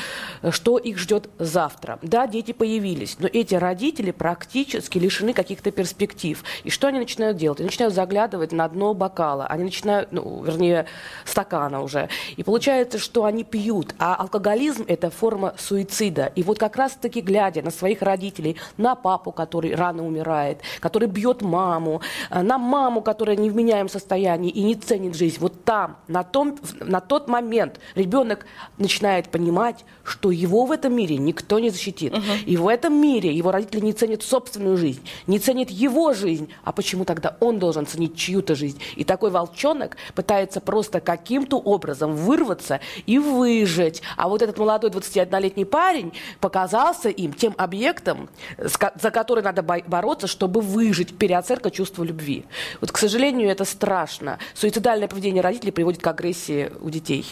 [0.52, 2.00] что их ждет ждет завтра.
[2.02, 6.44] Да, дети появились, но эти родители практически лишены каких-то перспектив.
[6.64, 7.60] И что они начинают делать?
[7.60, 10.86] Они начинают заглядывать на дно бокала, они начинают, ну, вернее,
[11.26, 12.10] стакана уже.
[12.38, 13.96] И получается, что они пьют.
[14.00, 16.32] А алкоголизм– это форма суицида.
[16.36, 21.42] И вот как раз-таки, глядя на своих родителей, на папу, который рано умирает, который бьет
[21.42, 25.98] маму, э, на маму, которая не в меняемом состоянии и не ценит жизнь, вот там,
[26.08, 28.46] на, том, на тот момент ребенок
[28.78, 32.14] начинает понимать, что его в этом мире мире никто не защитит.
[32.14, 32.22] Угу.
[32.46, 36.50] И в этом мире его родители не ценят собственную жизнь, не ценят его жизнь.
[36.64, 38.80] А почему тогда он должен ценить чью-то жизнь?
[38.96, 44.02] И такой волчонок пытается просто каким-то образом вырваться и выжить.
[44.18, 50.62] А вот этот молодой 21-летний парень показался им тем объектом, за который надо бороться, чтобы
[50.62, 51.18] выжить.
[51.18, 52.46] Переоценка чувства любви.
[52.82, 54.40] Вот, к сожалению, это страшно.
[54.54, 57.26] Суицидальное поведение родителей приводит к агрессии у детей.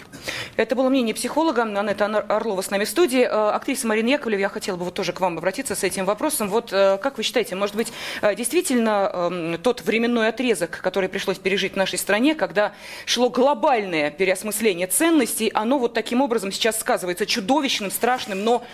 [0.57, 3.23] Это было мнение психолога Анетта Орлова с нами в студии.
[3.63, 6.49] Актриса Марина Яковлева, я хотела бы вот тоже к вам обратиться с этим вопросом.
[6.49, 11.37] Вот э, как вы считаете, может быть, э, действительно эм, тот временной отрезок, который пришлось
[11.37, 12.73] пережить в нашей стране, когда
[13.05, 18.65] шло глобальное переосмысление ценностей, оно вот таким образом сейчас сказывается чудовищным, страшным, но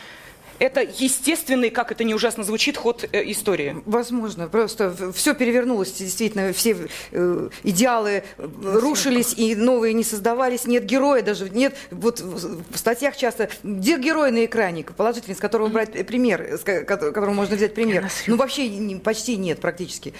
[0.59, 3.81] это естественный, как это не ужасно звучит, ход э, истории.
[3.85, 4.47] Возможно.
[4.47, 11.21] Просто все перевернулось, действительно, все э, идеалы э, рушились, и новые не создавались, нет героя
[11.21, 16.59] даже, нет, вот в статьях часто, где герой на экране, положительный, с которого брать пример,
[16.59, 18.09] с которого можно взять пример.
[18.27, 20.13] Ну, вообще почти нет практически.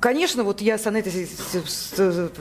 [0.00, 1.28] Конечно, вот я с Анетой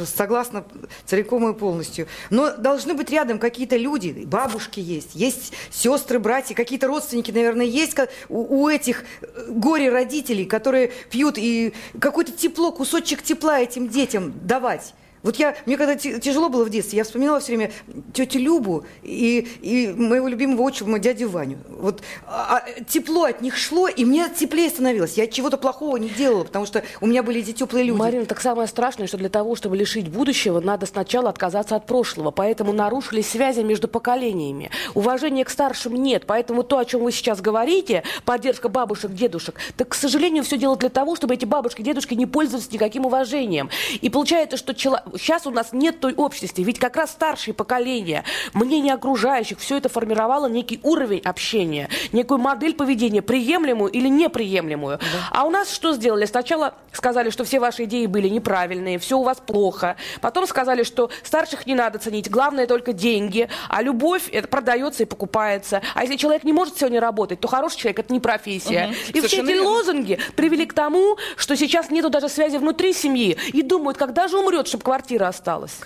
[0.06, 0.65] согласна
[1.06, 2.08] целиком и полностью.
[2.30, 7.95] Но должны быть рядом какие-то люди, бабушки есть, есть сестры, братья, какие-то родственники, наверное, есть
[8.30, 14.93] у, у этих э, горе-родителей, которые пьют и какое-то тепло, кусочек тепла этим детям давать.
[15.26, 17.72] Вот я, мне когда тяжело было в детстве, я вспоминала все время
[18.14, 21.58] тетю Любу и, и моего любимого отчима дядю Ваню.
[21.68, 25.18] Вот а, а, тепло от них шло, и мне теплее становилось.
[25.18, 27.98] Я чего-то плохого не делала, потому что у меня были эти теплые люди.
[27.98, 32.30] Марина, так самое страшное, что для того, чтобы лишить будущего, надо сначала отказаться от прошлого.
[32.30, 34.70] Поэтому нарушились связи между поколениями.
[34.94, 36.26] Уважения к старшим нет.
[36.28, 40.78] Поэтому то, о чем вы сейчас говорите, поддержка бабушек, дедушек, так, к сожалению, все дело
[40.78, 43.72] для того, чтобы эти бабушки, дедушки не пользовались никаким уважением.
[44.02, 46.62] И получается, что человек сейчас у нас нет той общности.
[46.62, 48.23] Ведь как раз старшее поколение,
[48.54, 54.99] мнение окружающих, все это формировало некий уровень общения, некую модель поведения, приемлемую или неприемлемую.
[54.99, 55.30] Да.
[55.32, 56.25] А у нас что сделали?
[56.25, 59.95] Сначала сказали, что все ваши идеи были неправильные, все у вас плохо.
[60.21, 65.06] Потом сказали, что старших не надо ценить, главное только деньги, а любовь это продается и
[65.06, 65.82] покупается.
[65.93, 68.86] А если человек не может сегодня работать, то хороший человек это не профессия.
[68.86, 68.93] Угу.
[68.93, 69.69] И Совершенно все эти верно.
[69.69, 74.38] лозунги привели к тому, что сейчас нету даже связи внутри семьи и думают, когда же
[74.38, 75.78] умрет, чтобы квартира квартира осталась.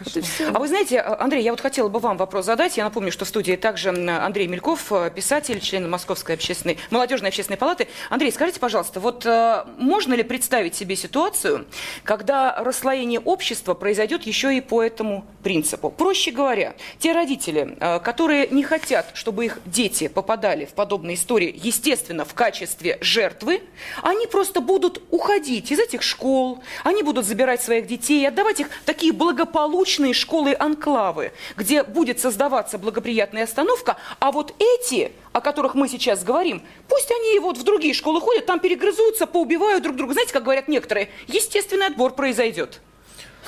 [0.47, 2.77] А вы знаете, Андрей, я вот хотела бы вам вопрос задать.
[2.77, 7.57] Я напомню, что в студии также Андрей Мельков, э, писатель, член Московской общественной, молодежной общественной
[7.57, 7.89] палаты.
[8.09, 11.65] Андрей, скажите, пожалуйста, вот э, можно ли представить себе ситуацию,
[12.05, 15.89] когда расслоение общества произойдет еще и по этому принципу?
[15.89, 21.53] Проще говоря, те родители, э, которые не хотят, чтобы их дети попадали в подобные истории,
[21.61, 23.63] естественно, в качестве жертвы,
[24.01, 28.98] они просто будут уходить из этих школ, они будут забирать своих детей, отдавать их такие
[28.99, 36.21] такие благополучные школы-анклавы, где будет создаваться благоприятная остановка, а вот эти, о которых мы сейчас
[36.21, 40.11] говорим, пусть они вот в другие школы ходят, там перегрызутся, поубивают друг друга.
[40.11, 42.81] Знаете, как говорят некоторые, естественный отбор произойдет.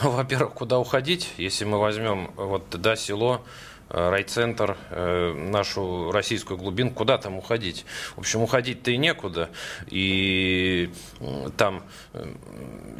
[0.01, 3.41] Ну, во-первых, куда уходить, если мы возьмем вот, да, село,
[3.91, 7.85] райцентр, э, нашу российскую глубинку, куда там уходить?
[8.15, 9.49] В общем, уходить-то и некуда.
[9.87, 10.91] И
[11.57, 12.33] там э,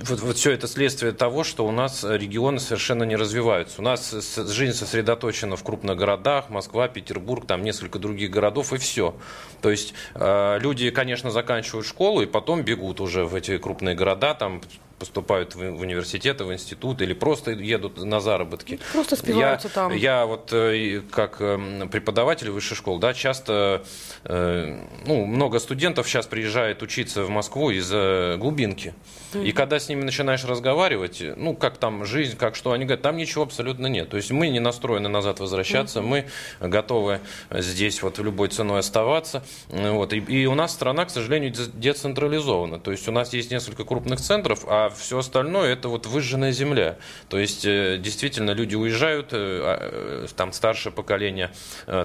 [0.03, 3.81] вот, вот все это следствие того, что у нас регионы совершенно не развиваются.
[3.81, 9.15] У нас жизнь сосредоточена в крупных городах, Москва, Петербург, там несколько других городов, и все.
[9.61, 14.61] То есть люди, конечно, заканчивают школу и потом бегут уже в эти крупные города, там
[15.01, 18.79] поступают в, в университеты, в институт или просто едут на заработки.
[18.93, 19.91] Просто спиваются я, там.
[19.95, 23.83] Я вот э, как эм, преподаватель высшей школы, да, часто,
[24.25, 27.89] э, ну, много студентов сейчас приезжает учиться в Москву из
[28.37, 28.93] глубинки.
[29.33, 29.47] Mm-hmm.
[29.47, 33.17] И когда с ними начинаешь разговаривать, ну, как там жизнь, как что, они говорят, там
[33.17, 34.09] ничего абсолютно нет.
[34.09, 36.25] То есть мы не настроены назад возвращаться, mm-hmm.
[36.59, 39.43] мы готовы здесь вот любой ценой оставаться.
[39.69, 40.13] Вот.
[40.13, 42.79] И, и у нас страна, к сожалению, децентрализована.
[42.79, 46.97] То есть у нас есть несколько крупных центров, а все остальное это вот выжженная земля.
[47.29, 51.51] То есть э, действительно люди уезжают, э, а, э, там старшее поколение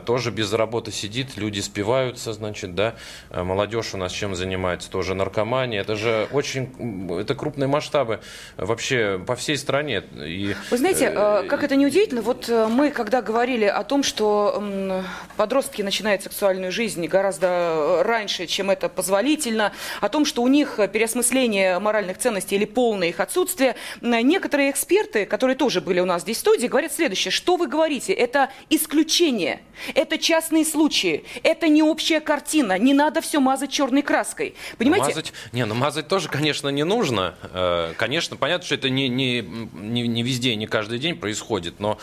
[0.05, 2.95] тоже без работы сидит, люди спиваются, значит, да,
[3.31, 5.81] молодежь у нас чем занимается, тоже наркомания.
[5.81, 8.21] Это же очень, это крупные масштабы
[8.57, 10.03] вообще по всей стране.
[10.15, 15.03] И, Вы знаете, как это неудивительно, вот мы когда говорили о том, что
[15.37, 21.79] подростки начинают сексуальную жизнь гораздо раньше, чем это позволительно, о том, что у них переосмысление
[21.79, 23.75] моральных ценностей или полное их отсутствие.
[24.03, 27.33] Некоторые эксперты, которые тоже были у нас здесь в студии, говорят следующее.
[27.33, 28.13] Что вы говорите?
[28.13, 29.63] Это исключение,
[29.95, 32.77] это частные случаи, это не общая картина.
[32.77, 34.55] Не надо все мазать черной краской.
[34.77, 35.07] Понимаете?
[35.07, 37.35] Мазать, не, ну мазать тоже, конечно, не нужно.
[37.55, 41.97] Э, конечно, понятно, что это не, не, не, не везде, не каждый день происходит, но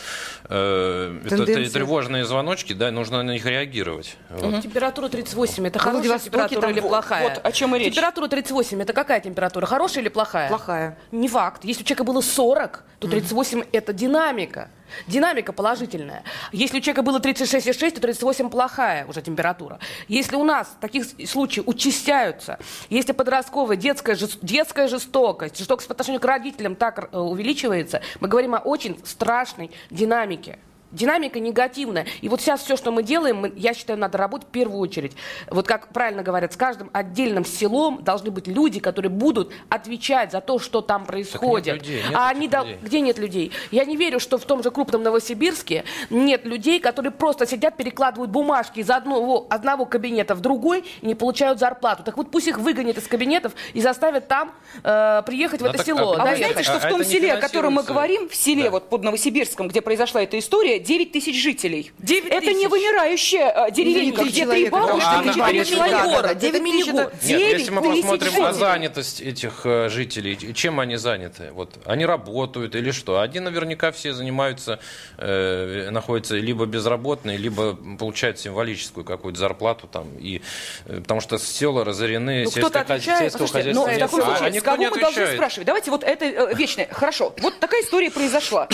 [0.48, 4.16] э, это тревожные звоночки, да, нужно на них реагировать.
[4.28, 4.60] Вот.
[4.60, 7.28] Температура 38 это хорошая температура или плохая?
[7.28, 7.94] Вот о чем и речь.
[7.94, 9.66] Температура 38 это какая температура?
[9.66, 10.48] Хорошая или плохая?
[10.48, 10.63] Плохая.
[11.12, 11.64] Не факт.
[11.64, 13.68] Если у человека было 40, то 38 mm.
[13.72, 14.70] это динамика.
[15.06, 16.22] Динамика положительная.
[16.52, 19.78] Если у человека было 36,6, то 38 плохая уже температура.
[20.08, 22.58] Если у нас таких случаев участяются,
[22.90, 28.54] если подростковая детская, детская жестокость, жестокость по отношению к родителям так э, увеличивается, мы говорим
[28.54, 30.58] о очень страшной динамике.
[30.94, 32.06] Динамика негативная.
[32.20, 35.12] И вот сейчас все, что мы делаем, мы, я считаю, надо работать в первую очередь.
[35.50, 40.40] Вот как правильно говорят, с каждым отдельным селом должны быть люди, которые будут отвечать за
[40.40, 41.74] то, что там происходит.
[41.74, 42.78] нет людей, нет а они людей.
[42.82, 43.52] Где нет людей?
[43.70, 48.30] Я не верю, что в том же крупном Новосибирске нет людей, которые просто сидят, перекладывают
[48.30, 52.02] бумажки из одного, одного кабинета в другой и не получают зарплату.
[52.04, 54.52] Так вот пусть их выгонят из кабинетов и заставят там
[54.82, 56.14] э, приехать в а это так, село.
[56.14, 58.64] А, а вы знаете, что а, в том селе, о котором мы говорим, в селе
[58.64, 58.70] да.
[58.70, 61.92] вот под Новосибирском, где произошла эта история, 9 тысяч жителей.
[61.98, 62.56] 9 это тысяч.
[62.56, 66.38] не вымирающая деревенька, где три бабушки, а, четыре человека.
[66.40, 67.14] Это мини-город.
[67.22, 68.42] Нет, если мы посмотрим жителей.
[68.42, 71.50] на занятость этих э, жителей, чем они заняты?
[71.52, 73.20] Вот, они работают или что?
[73.20, 74.80] Они наверняка все занимаются,
[75.18, 80.06] э, находятся либо безработные, либо получают символическую какую-то зарплату там.
[80.18, 80.42] И,
[80.86, 83.72] э, потому что села разорены, ну, сельское, сельское хозяйство.
[83.72, 85.66] Но в таком случае, а, с кого мы должны спрашивать?
[85.66, 86.88] Давайте вот это э, вечное.
[86.90, 88.68] Хорошо, вот такая история произошла.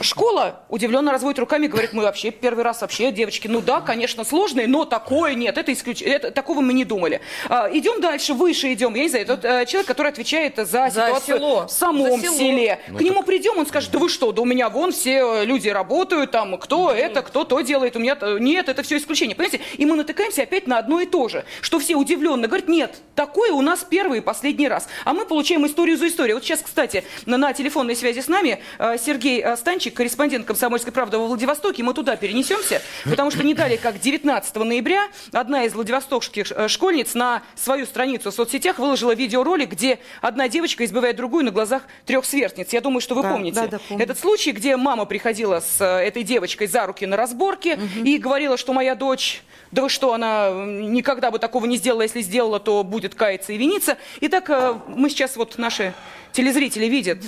[0.00, 4.66] Школа удивленно разводит руками, говорит, мы вообще первый раз вообще, девочки, ну да, конечно, сложные,
[4.66, 7.20] но такое нет, это исключение, это, такого мы не думали.
[7.48, 10.90] А, идем дальше, выше идем, я не знаю, тот а, человек, который отвечает за, за
[10.90, 11.66] ситуацию село.
[11.66, 12.80] в самом за селе.
[12.88, 13.26] Ну, К нему так...
[13.26, 16.92] придем, он скажет, да вы что, да у меня вон все люди работают, там, кто
[16.92, 19.60] mm это, кто то делает, у меня, нет, это все исключение, понимаете?
[19.76, 23.52] И мы натыкаемся опять на одно и то же, что все удивленно говорят, нет, такое
[23.52, 24.88] у нас первый и последний раз.
[25.04, 26.34] А мы получаем историю за историей.
[26.34, 31.18] Вот сейчас, кстати, на, на телефонной связи с нами а, Сергей Станчик, корреспондент «Комсомольской правды»
[31.18, 31.45] во Владивостоке,
[31.82, 37.14] мы туда перенесемся, потому что не далее, как 19 ноября, одна из владивостокских э, школьниц
[37.14, 42.24] на свою страницу в соцсетях выложила видеоролик, где одна девочка избивает другую на глазах трех
[42.24, 42.72] сверстниц.
[42.72, 44.04] Я думаю, что вы да, помните да, да, помню.
[44.04, 48.04] этот случай, где мама приходила с э, этой девочкой за руки на разборке угу.
[48.04, 52.20] и говорила, что моя дочь, да вы что, она никогда бы такого не сделала, если
[52.20, 53.96] сделала, то будет каяться и виниться.
[54.20, 55.94] Итак, э, мы сейчас вот наши
[56.32, 57.24] телезрители видят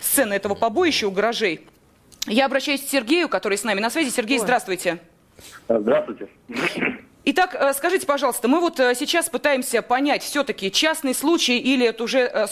[0.00, 1.60] сцены этого побоища у гаражей.
[2.26, 4.10] Я обращаюсь к Сергею, который с нами на связи.
[4.10, 4.98] Сергей, здравствуйте.
[5.68, 6.28] Здравствуйте.
[7.26, 12.04] Итак, э, скажите, пожалуйста, мы вот э, сейчас пытаемся понять, все-таки частный случай или это
[12.04, 12.46] уже э,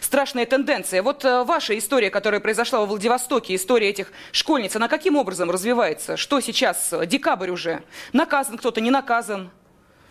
[0.00, 1.04] страшная тенденция.
[1.04, 6.16] Вот ваша история, которая произошла во Владивостоке, история этих школьниц, она каким образом развивается?
[6.16, 6.92] Что сейчас?
[7.06, 7.82] Декабрь уже.
[8.12, 9.50] Наказан кто-то, не наказан?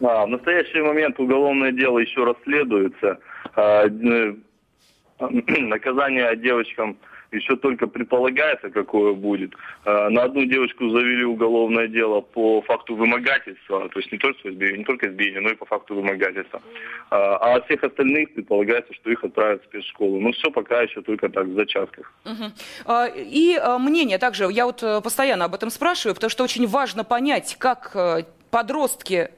[0.02, 3.20] А, в настоящий момент уголовное дело еще расследуется.
[3.56, 3.88] А,
[5.20, 6.98] наказание девочкам
[7.32, 9.54] еще только предполагается, какое будет.
[9.86, 14.80] А, на одну девочку завели уголовное дело по факту вымогательства, то есть не только избиения,
[14.80, 16.62] не только избиения, но и по факту вымогательства.
[17.10, 20.20] А, а от всех остальных предполагается, что их отправят в спецшколу.
[20.20, 22.14] Но все пока еще только так, в зачатках.
[22.26, 22.94] Угу.
[23.16, 27.56] И мнение также, я вот э, постоянно об этом спрашиваю, потому что очень важно понять,
[27.58, 29.30] как э, подростки,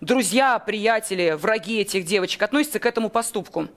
[0.00, 3.68] друзья, приятели, враги этих девочек относятся к этому поступку.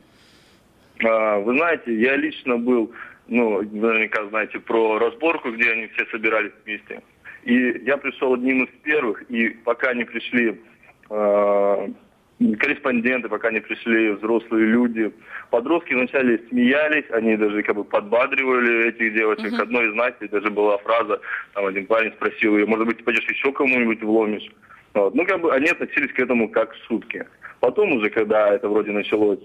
[1.00, 2.92] Вы знаете, я лично был
[3.32, 7.02] ну, наверняка знаете про разборку, где они все собирались вместе.
[7.44, 10.62] И я пришел одним из первых, и пока не пришли
[11.10, 11.88] э,
[12.60, 15.14] корреспонденты, пока не пришли взрослые люди,
[15.50, 19.54] подростки вначале смеялись, они даже как бы подбадривали этих девочек.
[19.54, 19.62] Uh-huh.
[19.62, 21.22] Одной из Насти даже была фраза,
[21.54, 24.52] там один парень спросил ее, может быть, ты пойдешь еще кому-нибудь вломишь?
[24.94, 25.16] Вот.
[25.16, 27.28] Ну, как бы они относились к этому как к шутке.
[27.62, 29.40] Потом уже, когда это вроде началось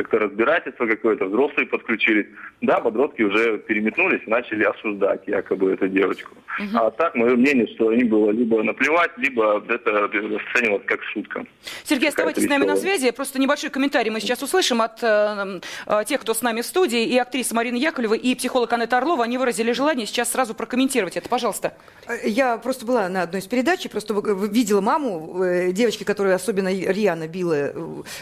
[0.00, 2.26] как-то разбирательство какое-то, взрослые подключились.
[2.62, 6.32] Да, подростки уже переметнулись и начали осуждать якобы эту девочку.
[6.58, 6.78] Угу.
[6.78, 11.44] А так, мое мнение, что они было либо наплевать, либо это расценивалось как шутка.
[11.84, 13.10] Сергей, оставайтесь с нами на связи.
[13.10, 17.04] Просто небольшой комментарий мы сейчас услышим от э, э, тех, кто с нами в студии.
[17.04, 19.24] И актриса Марина Яковлева, и психолог Анетта Орлова.
[19.24, 21.28] Они выразили желание сейчас сразу прокомментировать это.
[21.28, 21.74] Пожалуйста.
[22.06, 26.68] Э, я просто была на одной из передач, просто видела маму, э, девочки, которая особенно
[26.68, 27.72] рьяно била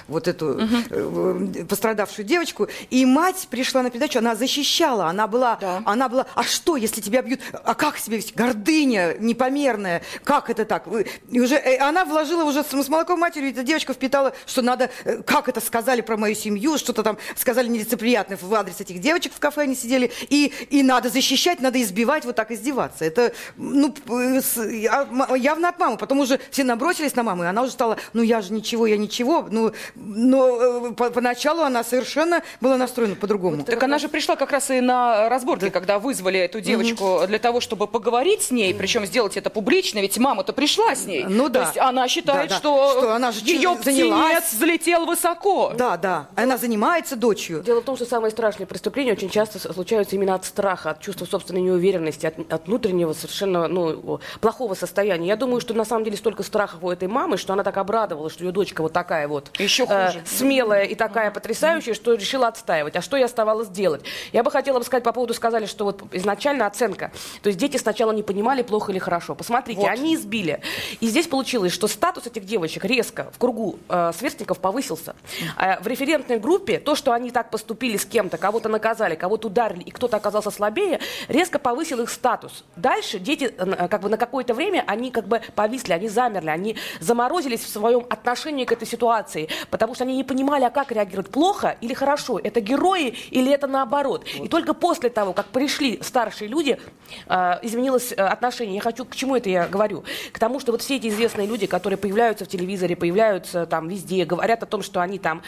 [0.08, 5.82] вот эту угу пострадавшую девочку, и мать пришла на передачу, она защищала, она была, Да.
[5.84, 8.32] она была, а что, если тебя бьют, а как вести?
[8.34, 10.86] Гордыня непомерная, как это так?
[11.30, 14.90] И уже э, она вложила уже с, с молоком матери, эта девочка впитала, что надо,
[15.04, 19.32] э, как это сказали про мою семью, что-то там сказали нелицеприятное в адрес этих девочек
[19.34, 23.04] в кафе они сидели, и, и надо защищать, надо избивать, вот так издеваться.
[23.04, 23.94] Это, ну,
[24.40, 25.96] с- я- явно от мамы.
[25.96, 28.96] Потом уже все набросились на маму, и она уже стала, ну, я же ничего, я
[28.96, 29.46] ничего.
[29.50, 31.10] Ну, но э, по-
[31.58, 33.64] поначалу она совершенно была настроена по-другому.
[33.64, 37.60] Так она же пришла как раз и на разборки, когда вызвали эту девочку для того,
[37.60, 41.24] чтобы поговорить с ней, причем сделать это публично, ведь мама-то пришла с ней.
[41.24, 41.60] Ну да.
[41.60, 42.58] То есть она считает, Да, да.
[42.60, 45.72] что, Что она же ее птенец взлетел высоко.
[45.76, 46.28] Да, да.
[46.36, 47.62] Она занимается дочью.
[47.62, 51.26] Дело в том, что самые страшные преступления очень часто случаются именно от страха, от чувства
[51.26, 55.28] собственной неуверенности, от, от внутреннего совершенно ну, плохого состояния.
[55.28, 58.32] Я думаю, что на самом деле столько страхов у этой мамы, что она так обрадовалась,
[58.32, 60.22] что ее дочка вот такая вот Еще э, хуже.
[60.26, 62.96] смелая и такая потрясающая, что решила отстаивать.
[62.96, 64.02] А что ей оставалось делать?
[64.32, 67.12] Я бы хотела бы сказать по поводу, сказали, что вот изначально оценка.
[67.42, 69.34] То есть дети сначала не понимали, плохо или хорошо.
[69.34, 69.90] Посмотрите, Вот.
[69.90, 70.60] они избили.
[71.00, 75.14] И здесь получилось, что статус этих девочек резко в кругу э, сверстников повысился.
[75.56, 79.82] А в референтной группе то, что они так поступили с кем-то, кого-то наказали, кого-то ударили,
[79.82, 82.64] и кто-то оказался слабее, резко повысил их статус.
[82.74, 86.76] Дальше дети э, как бы на какое-то время, они как бы повисли, они замерли, они
[87.00, 91.27] заморозились в своем отношении к этой ситуации, потому что они не понимали, а как реагировать,
[91.28, 94.24] плохо или хорошо, это герои или это наоборот.
[94.42, 96.78] И только после того, как пришли старшие люди,
[97.26, 98.76] э, изменилось э, отношение.
[98.76, 100.04] Я хочу, к чему это я говорю?
[100.32, 104.24] К тому, что вот все эти известные люди, которые появляются в телевизоре, появляются там везде,
[104.24, 105.42] говорят о том, что они там,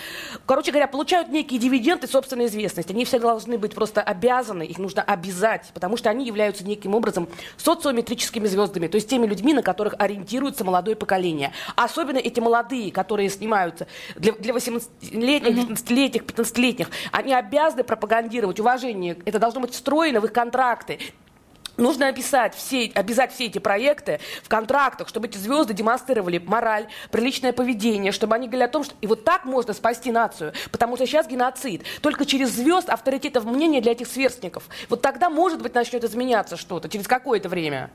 [0.47, 2.93] короче говоря, получают некие дивиденды собственной известности.
[2.93, 7.28] Они все должны быть просто обязаны, их нужно обязать, потому что они являются неким образом
[7.57, 11.53] социометрическими звездами, то есть теми людьми, на которых ориентируется молодое поколение.
[11.76, 19.18] Особенно эти молодые, которые снимаются для, для 18-летних, 19-летних, 15-летних, они обязаны пропагандировать уважение.
[19.25, 20.99] Это должно быть встроено в их контракты.
[21.77, 27.53] Нужно описать все, обязать все эти проекты в контрактах, чтобы эти звезды демонстрировали мораль, приличное
[27.55, 31.07] поведение, чтобы они говорили о том, что и вот так можно спасти нацию, потому что
[31.07, 31.85] сейчас геноцид.
[32.03, 34.64] Только через звезд авторитетов мнения для этих сверстников.
[34.91, 37.91] Вот тогда, может быть, начнет изменяться что-то через какое-то время.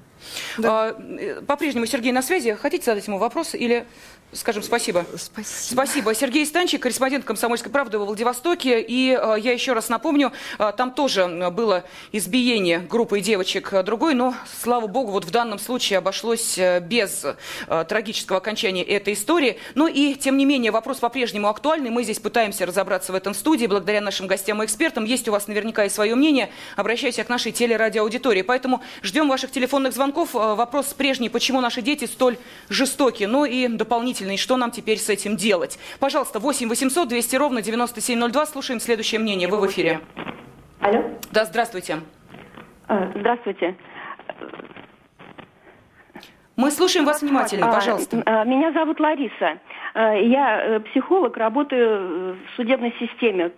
[0.63, 2.53] А, э, По-прежнему Сергей на связи.
[2.53, 3.85] Хотите задать ему вопрос или
[4.33, 5.05] скажем спасибо?
[5.17, 5.81] Спасибо.
[5.81, 6.13] Спасибо.
[6.13, 8.81] Сергей Станчик, корреспондент «Комсомольской правды» во Владивостоке.
[8.81, 14.13] И э, я еще раз напомню, э, там тоже было избиение группы девочек э, другой,
[14.13, 17.25] но, слава богу, вот в данном случае обошлось э, без
[17.67, 19.57] э, трагического окончания этой истории.
[19.73, 21.89] Но и, тем не менее, вопрос по-прежнему актуальный.
[21.89, 25.05] Мы здесь пытаемся разобраться в этом студии, благодаря нашим гостям и экспертам.
[25.05, 26.49] Есть у вас наверняка и свое мнение.
[26.75, 28.41] Обращайся к нашей телерадиоаудитории.
[28.41, 30.35] Поэтому ждем ваших телефонных звонков.
[30.35, 32.37] Э, Вопрос прежний, почему наши дети столь
[32.69, 33.23] жестоки?
[33.25, 33.67] Ну и
[34.15, 35.77] дополнительный, что нам теперь с этим делать?
[35.99, 38.45] Пожалуйста, 8 800 200 ровно 9702.
[38.45, 39.47] Слушаем следующее мнение.
[39.47, 39.99] Вы в эфире.
[40.79, 41.03] Алло.
[41.31, 41.99] Да, здравствуйте.
[42.87, 43.75] А, Здравствуйте.
[46.55, 48.23] Мы слушаем вас внимательно, А, пожалуйста.
[48.25, 49.59] а, Меня зовут Лариса.
[49.95, 53.51] Я э, психолог, работаю э, в судебной системе.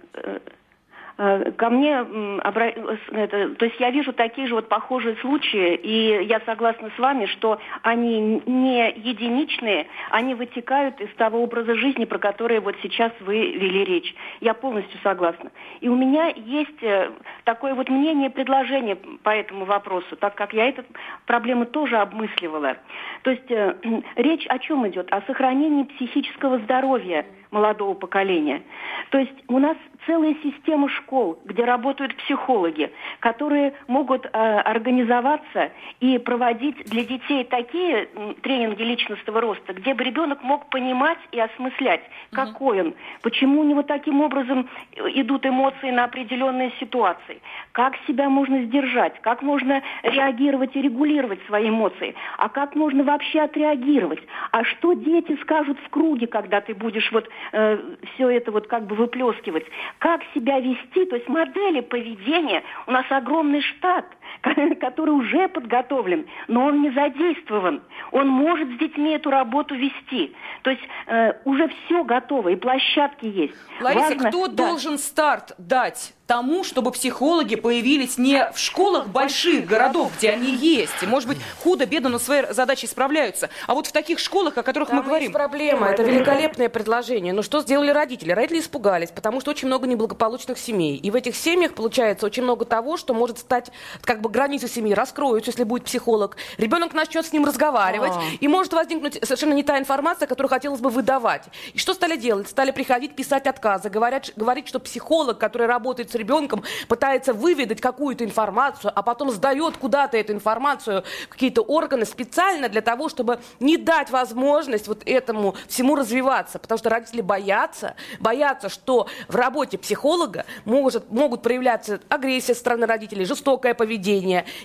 [1.18, 6.92] Э, Ко мне, то есть я вижу такие же вот похожие случаи, и я согласна
[6.96, 12.76] с вами, что они не единичные, они вытекают из того образа жизни, про который вот
[12.84, 14.14] сейчас вы вели речь.
[14.42, 15.52] Я полностью согласна.
[15.82, 17.10] И у меня есть э,
[17.46, 20.84] такое вот мнение, предложение по этому вопросу, так как я эту
[21.26, 22.78] проблему тоже обмысливала.
[23.24, 23.76] То есть э,
[24.18, 25.12] речь о чем идет?
[25.12, 28.62] О сохранении психического здоровья молодого поколения.
[29.10, 29.78] То есть у нас
[30.08, 38.08] целая система школ, где работают психологи, которые могут э, организоваться и проводить для детей такие
[38.42, 42.02] тренинги личностного роста, где бы ребенок мог понимать и осмыслять,
[42.32, 47.42] какой он, почему у него таким образом э, идут эмоции на определенные ситуации,
[47.74, 53.42] как себя можно сдержать, как можно реагировать и регулировать свои эмоции, а как можно вообще
[53.42, 58.88] отреагировать, а что дети скажут в круге, когда ты будешь вот все это вот как
[58.88, 59.66] бы выплескивать,
[60.00, 64.06] как себя вести, то есть модели поведения, у нас огромный штат,
[64.80, 67.82] который уже подготовлен, но он не задействован.
[68.12, 70.34] Он может с детьми эту работу вести.
[70.64, 73.56] То есть э, уже все готово, и площадки есть.
[73.82, 74.68] Лариса, Важно- кто да.
[74.68, 81.02] должен старт дать тому, чтобы психологи появились не в школах больших городов, где они есть,
[81.02, 84.90] и, может быть, худо-бедно, но своей задачей справляются, а вот в таких школах, о которых
[84.90, 85.30] мы Там говорим.
[85.30, 87.34] есть проблема, это великолепное предложение.
[87.34, 88.32] Но что сделали родители?
[88.32, 90.98] Родители испугались, потому что очень много неблагополучных семей.
[90.98, 93.72] И в этих семьях получается очень много того, что может стать,
[94.02, 96.38] как как бы границы семьи раскроются, если будет психолог.
[96.58, 98.22] Ребенок начнет с ним разговаривать, А.
[98.40, 101.44] и может возникнуть совершенно не та информация, которую хотелось бы выдавать.
[101.74, 102.50] И что стали делать?
[102.50, 108.24] Стали приходить, писать отказы, говорят, говорить, что психолог, который работает с ребенком, пытается выведать какую-то
[108.24, 113.78] информацию, а потом сдает куда-то эту информацию в какие-то органы специально для того, чтобы не
[113.78, 116.58] дать возможность вот этому всему развиваться.
[116.58, 122.88] Потому что родители боятся, боятся, что в работе психолога может, могут проявляться агрессия со стороны
[122.88, 124.07] родителей, жестокое поведение.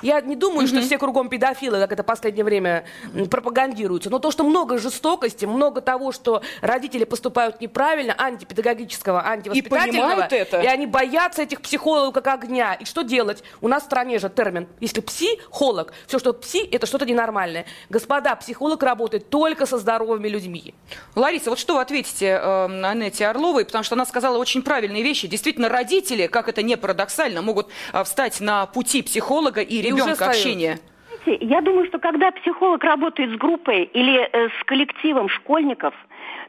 [0.02, 2.84] Я не думаю, что все кругом педофилы, как это в последнее время
[3.30, 10.32] пропагандируется, но то, что много жестокости, много того, что родители поступают неправильно, антипедагогического, антивоспитательного, понимают
[10.32, 10.60] это.
[10.60, 12.74] и они боятся этих психологов как огня.
[12.74, 13.42] И что делать?
[13.60, 17.66] У нас в стране же термин, если психолог, все, что пси, это что-то ненормальное.
[17.88, 20.74] Господа, психолог работает только со здоровыми людьми.
[21.14, 25.26] Лариса, вот что вы ответите э, Аннете Орловой, потому что она сказала очень правильные вещи.
[25.26, 30.04] Действительно, родители, как это не парадоксально, могут э, встать на пути психолога и И уже
[30.04, 30.78] ребенка общения.
[31.24, 35.94] Знаете, Я думаю, что когда психолог работает с группой или э, с коллективом школьников,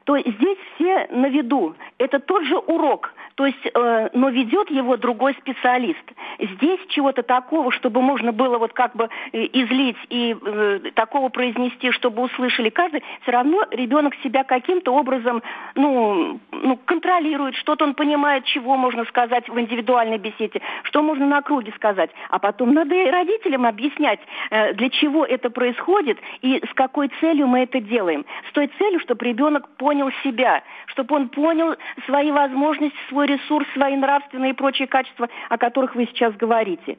[0.06, 1.76] то здесь все на виду.
[1.98, 6.04] Это тот же урок, то есть, э, но ведет его другой специалист.
[6.40, 11.92] Здесь чего-то такого, чтобы можно было вот как бы э, излить и э, такого произнести,
[11.92, 15.42] чтобы услышали каждый, все равно ребенок себя каким-то образом,
[15.76, 21.42] ну, ну, контролирует, что-то он понимает, чего можно сказать в индивидуальной беседе, что можно на
[21.42, 22.12] круге сказать.
[22.30, 24.20] А потом надо и родителям объяснять,
[24.52, 28.26] э, для чего это происходит и с какой целью мы это делаем.
[28.50, 31.76] С той целью, чтобы ребенок понял себя, чтобы он понял
[32.06, 36.98] свои возможности, свой ресурс, свои нравственные и прочие качества, о которых вы сейчас говорите.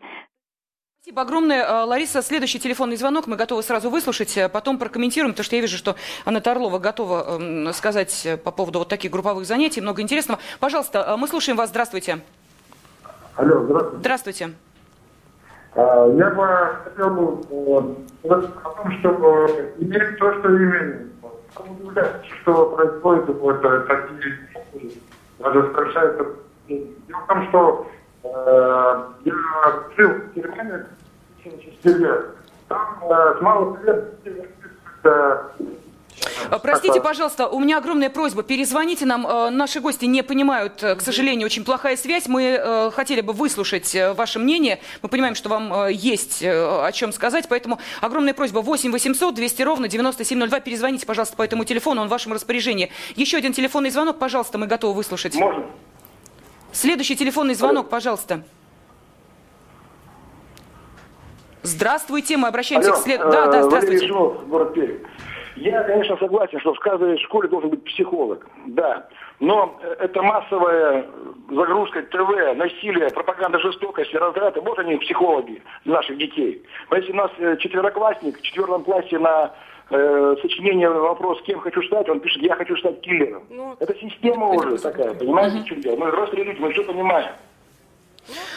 [1.04, 1.62] Спасибо огромное.
[1.62, 5.60] Э, Лариса, следующий телефонный звонок мы готовы сразу выслушать, э, потом прокомментируем, потому что я
[5.60, 10.00] вижу, что Анна Орлова готова эм, сказать э, по поводу вот таких групповых занятий, много
[10.00, 10.40] интересного.
[10.60, 11.68] Пожалуйста, мы слушаем вас.
[11.68, 12.20] Здравствуйте.
[13.36, 13.98] Алло, здравствуйте.
[13.98, 14.50] Здравствуйте.
[15.74, 16.46] А, Я бы
[16.84, 17.44] хотел
[18.24, 19.46] о том, что
[19.80, 21.10] имеем то, что имеем.
[22.40, 24.38] Что происходит вот такие
[25.44, 26.26] даже совершаются.
[26.68, 27.86] Дело в том, что
[28.22, 29.34] э, я
[29.96, 30.84] жил в Германии
[31.42, 32.26] 6 лет.
[32.68, 34.14] Там э, с малых лет
[36.62, 38.42] Простите, пожалуйста, у меня огромная просьба.
[38.42, 39.26] Перезвоните нам.
[39.26, 42.26] Э, Наши гости не понимают, э, к сожалению, очень плохая связь.
[42.28, 44.80] Мы э, хотели бы выслушать э, ваше мнение.
[45.02, 46.50] Мы понимаем, что вам э, есть э,
[46.86, 47.46] о чем сказать.
[47.48, 48.60] Поэтому огромная просьба.
[48.60, 50.60] 8 800 200 ровно 9702.
[50.60, 52.02] Перезвоните, пожалуйста, по этому телефону.
[52.02, 52.90] Он в вашем распоряжении.
[53.16, 55.34] Еще один телефонный звонок, пожалуйста, мы готовы выслушать.
[55.34, 55.66] Можно?
[56.72, 58.42] Следующий телефонный звонок, пожалуйста.
[61.62, 63.20] Здравствуйте, мы обращаемся Алло, к след...
[63.20, 64.04] э, Да, да, Валерий здравствуйте.
[64.04, 64.98] Ежов, город Пермь.
[65.56, 69.06] Я, конечно, согласен, что в каждой школе должен быть психолог, да.
[69.40, 71.06] Но э, это массовая
[71.48, 74.60] загрузка ТВ, насилие, пропаганда жестокости, разряды.
[74.60, 76.62] Вот они, психологи наших детей.
[76.90, 79.52] Но если у нас э, четвероклассник в четвертом классе на
[79.90, 83.44] э, сочинение вопрос, кем хочу стать, он пишет, я хочу стать киллером.
[83.78, 85.96] это система уже такая, понимаете, в чем дело?
[85.96, 87.32] Мы взрослые люди, мы все понимаем.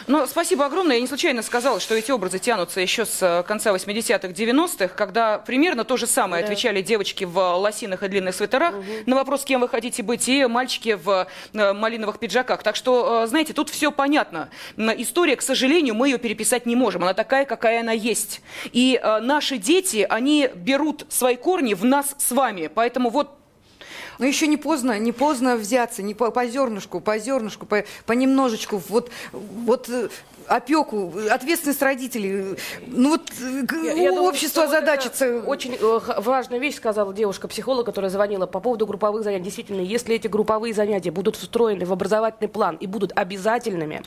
[0.06, 0.96] Ну, спасибо огромное.
[0.96, 5.38] Я не случайно сказала, что эти образы тянутся еще с э, конца 80-х, 90-х, когда
[5.38, 6.48] примерно то же самое Да.
[6.48, 8.74] отвечали девочки в лосинах и длинных свитерах
[9.06, 12.62] на вопрос, кем вы хотите быть, и мальчики в э, малиновых пиджаках.
[12.62, 14.48] Так что, э, знаете, тут все понятно.
[14.76, 17.02] История, к сожалению, мы ее переписать не можем.
[17.02, 18.40] Она такая, какая она есть.
[18.72, 22.70] И э, наши дети, они берут свои корни в нас с вами.
[22.72, 23.37] Поэтому вот
[24.18, 28.82] Но еще не поздно, не поздно взяться, не по, по зернышку, по зернышку, по, понемножечку,
[28.88, 30.08] вот, вот э,
[30.46, 32.56] опеку, ответственность родителей.
[32.86, 35.40] Ну вот э, Я- я думаю, общество это озадачится.
[35.46, 39.44] Очень э, важная вещь сказала девушка-психолог, которая звонила по поводу групповых занятий.
[39.44, 44.02] Действительно, если эти групповые занятия будут встроены в образовательный план и будут обязательными,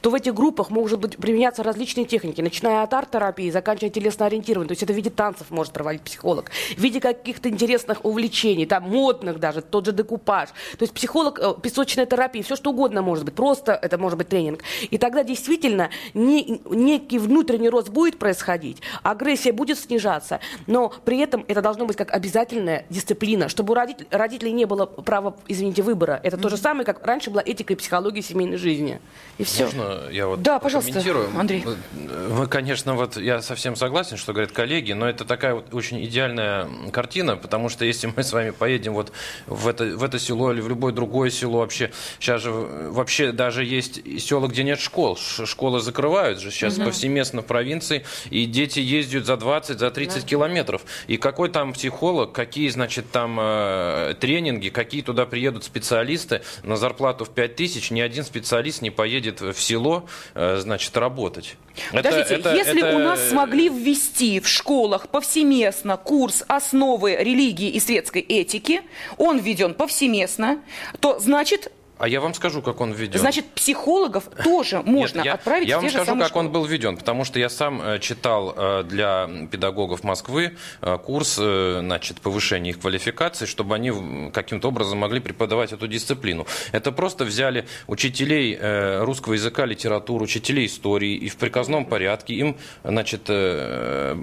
[0.00, 4.68] то в этих группах могут быть применяться различные техники, начиная от арт-терапии, заканчивая телесно-ориентированием.
[4.68, 8.84] То есть это в виде танцев может проводить психолог, в виде каких-то интересных увлечений, там,
[8.84, 10.50] модных даже, тот же декупаж.
[10.78, 14.28] То есть психолог, э, песочная терапия, все что угодно может быть, просто это может быть
[14.28, 14.62] тренинг.
[14.90, 21.44] И тогда действительно не- некий внутренний рост будет происходить, агрессия будет снижаться, но при этом
[21.48, 26.20] это должно быть как обязательная дисциплина, чтобы у родителей, родителей не было права, извините, выбора.
[26.22, 29.00] Это то же самое, как раньше была этика и психология семейной жизни.
[29.38, 29.64] И все.
[29.64, 31.00] Можно я вот Да, пожалуйста?
[31.36, 31.64] Андрей.
[31.92, 36.68] Вы, конечно, вот я совсем согласен, что говорят коллеги, но это такая вот очень идеальная
[36.92, 39.12] картина, потому что если мы с вами поедем вот
[39.46, 43.64] в это, в это село или в любое другое село вообще, сейчас же вообще даже
[43.64, 45.16] есть села, где нет школ.
[45.16, 46.86] Школы закрывают же сейчас Мгм.
[46.86, 50.82] повсеместно в провинции, и дети ездят за 20, за 30 километров.
[51.06, 57.24] И какой там психолог, какие, значит, там э, тренинги, какие туда приедут специалисты на зарплату
[57.24, 61.56] в 5 тысяч, ни один специалист не поедет в село, э, значит, работать.
[61.92, 67.68] Это- Подождите, это- если это- у нас смогли ввести в школах повсеместно курс основы религии
[67.70, 68.82] и светской этики,
[69.16, 70.62] он введен повсеместно,
[71.00, 73.20] то значит, А я вам скажу, как он введен.
[73.20, 76.46] значит психологов тоже можно Нет, я, отправить я в те вам же скажу, как школы.
[76.46, 81.34] он был введен, потому что я сам э, читал э, для педагогов Москвы э, курс
[81.34, 83.92] значит, повышения их квалификации, чтобы они
[84.32, 86.46] каким-то образом могли преподавать эту дисциплину.
[86.72, 88.58] Это просто взяли учителей
[89.02, 94.16] русского языка, литературы, учителей истории, и в приказном порядке им значит, было,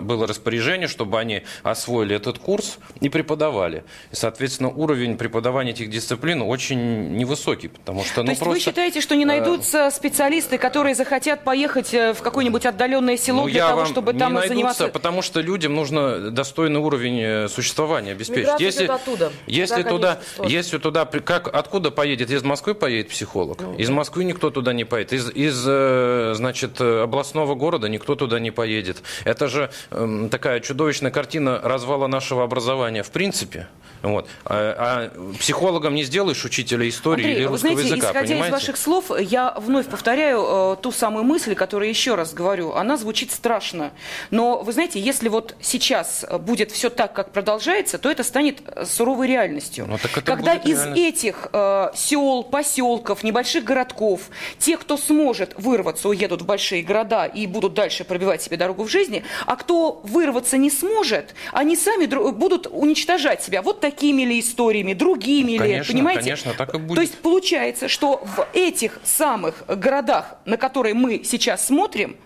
[0.00, 3.84] было распоряжение, чтобы они освоили этот курс и преподавали.
[4.12, 8.16] И, соответственно, уровень преподавания этих дисциплин очень невысокий, потому что...
[8.16, 12.14] То ну, есть вы просто, считаете, что не э, найдутся специалисты, которые захотят поехать э,
[12.14, 14.88] в какое-нибудь отдаленное село Ну, для того, чтобы не там найдутся, заниматься...
[14.88, 18.44] потому что людям нужно достойный уровень э, существования обеспечить.
[18.44, 19.32] Миграция если оттуда.
[19.46, 22.30] если Да, туда, конечно, если туда, как, откуда поедет?
[22.30, 23.60] Из Москвы поедет психолог?
[23.60, 25.12] Ну, из Москвы никто туда не поедет.
[25.12, 29.02] Из, из значит, областного города никто туда не поедет.
[29.24, 33.68] Это же эм, такая чудовищная картина развала нашего образования в принципе.
[34.04, 34.28] Вот.
[34.44, 38.48] А, а психологом не сделаешь учителя истории Андрей, или вы русского знаете, языка, исходя понимаете?
[38.48, 42.72] из ваших слов, я вновь повторяю э, ту самую мысль, которую еще раз говорю.
[42.74, 43.92] Она звучит страшно.
[44.30, 48.84] Но, вы знаете, если вот сейчас будет все так, как продолжается, то это станет э,
[48.84, 49.86] суровой реальностью.
[49.88, 51.00] Ну, так это Когда из реальность.
[51.00, 54.28] этих э, сел, поселков, небольших городков,
[54.58, 58.88] те, кто сможет вырваться, уедут в большие города и будут дальше пробивать себе дорогу в
[58.90, 64.40] жизни, а кто вырваться не сможет, они сами дру- будут уничтожать себя вот такими ли
[64.40, 66.20] историями, другими ли, Конечно, понимаете?
[66.22, 66.96] конечно, так и будет.
[66.96, 72.16] То есть получается, что в этих самых городах, на которые мы сейчас смотрим,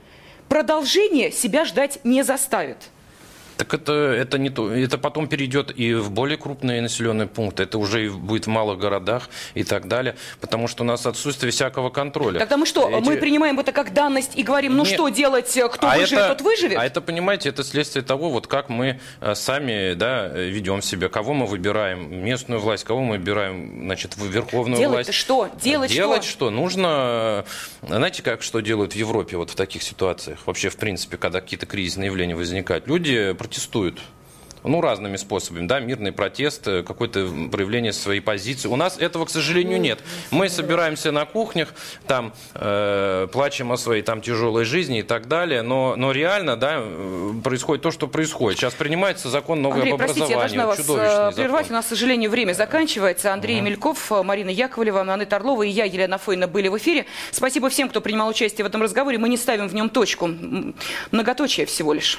[0.48, 2.78] продолжение себя ждать не заставит.
[3.58, 4.72] Так это, это не то.
[4.72, 7.64] Это потом перейдет и в более крупные населенные пункты.
[7.64, 10.14] Это уже и будет в малых городах и так далее.
[10.40, 12.38] Потому что у нас отсутствие всякого контроля.
[12.38, 15.56] Тогда мы что, Эти- мы принимаем это как данность и говорим, ну Не- что делать,
[15.56, 16.78] э, кто а выживет, это, тот выживет?
[16.78, 21.34] А это, понимаете, это следствие того, вот как мы э, сами да, ведем себя, кого
[21.34, 25.18] мы выбираем, местную власть, кого мы выбираем, значит, верховную Делать-то власть.
[25.18, 25.50] что?
[25.60, 26.32] Делать, Делать что?
[26.32, 26.50] что?
[26.50, 27.44] Нужно,
[27.82, 31.40] э, знаете, как что делают в Европе вот в таких ситуациях, вообще, в принципе, когда
[31.40, 32.86] какие-то кризисные явления возникают?
[32.86, 34.00] Люди протестуют.
[34.64, 38.68] Ну, разными способами, да, мирный протест, э, какое-то проявление своей позиции.
[38.68, 40.00] У нас этого, к сожалению, нет.
[40.32, 41.72] Мы собираемся на кухнях,
[42.08, 46.80] там э, плачем о своей там тяжелой жизни и так далее, но, но реально, да,
[46.80, 48.58] э, происходит то, что происходит.
[48.58, 51.36] Сейчас принимается закон новый Андрей, об простите, я должна вас э, прервать.
[51.36, 51.70] закон.
[51.70, 53.32] У нас, к сожалению, время заканчивается.
[53.32, 57.06] Андрей Мельков, э, Марина Яковлева, Анна Орлова и я, Елена Фойна, были в эфире.
[57.30, 59.18] Спасибо всем, кто принимал участие в этом разговоре.
[59.18, 60.28] Мы не ставим в нем точку.
[61.12, 62.18] Многоточие всего лишь.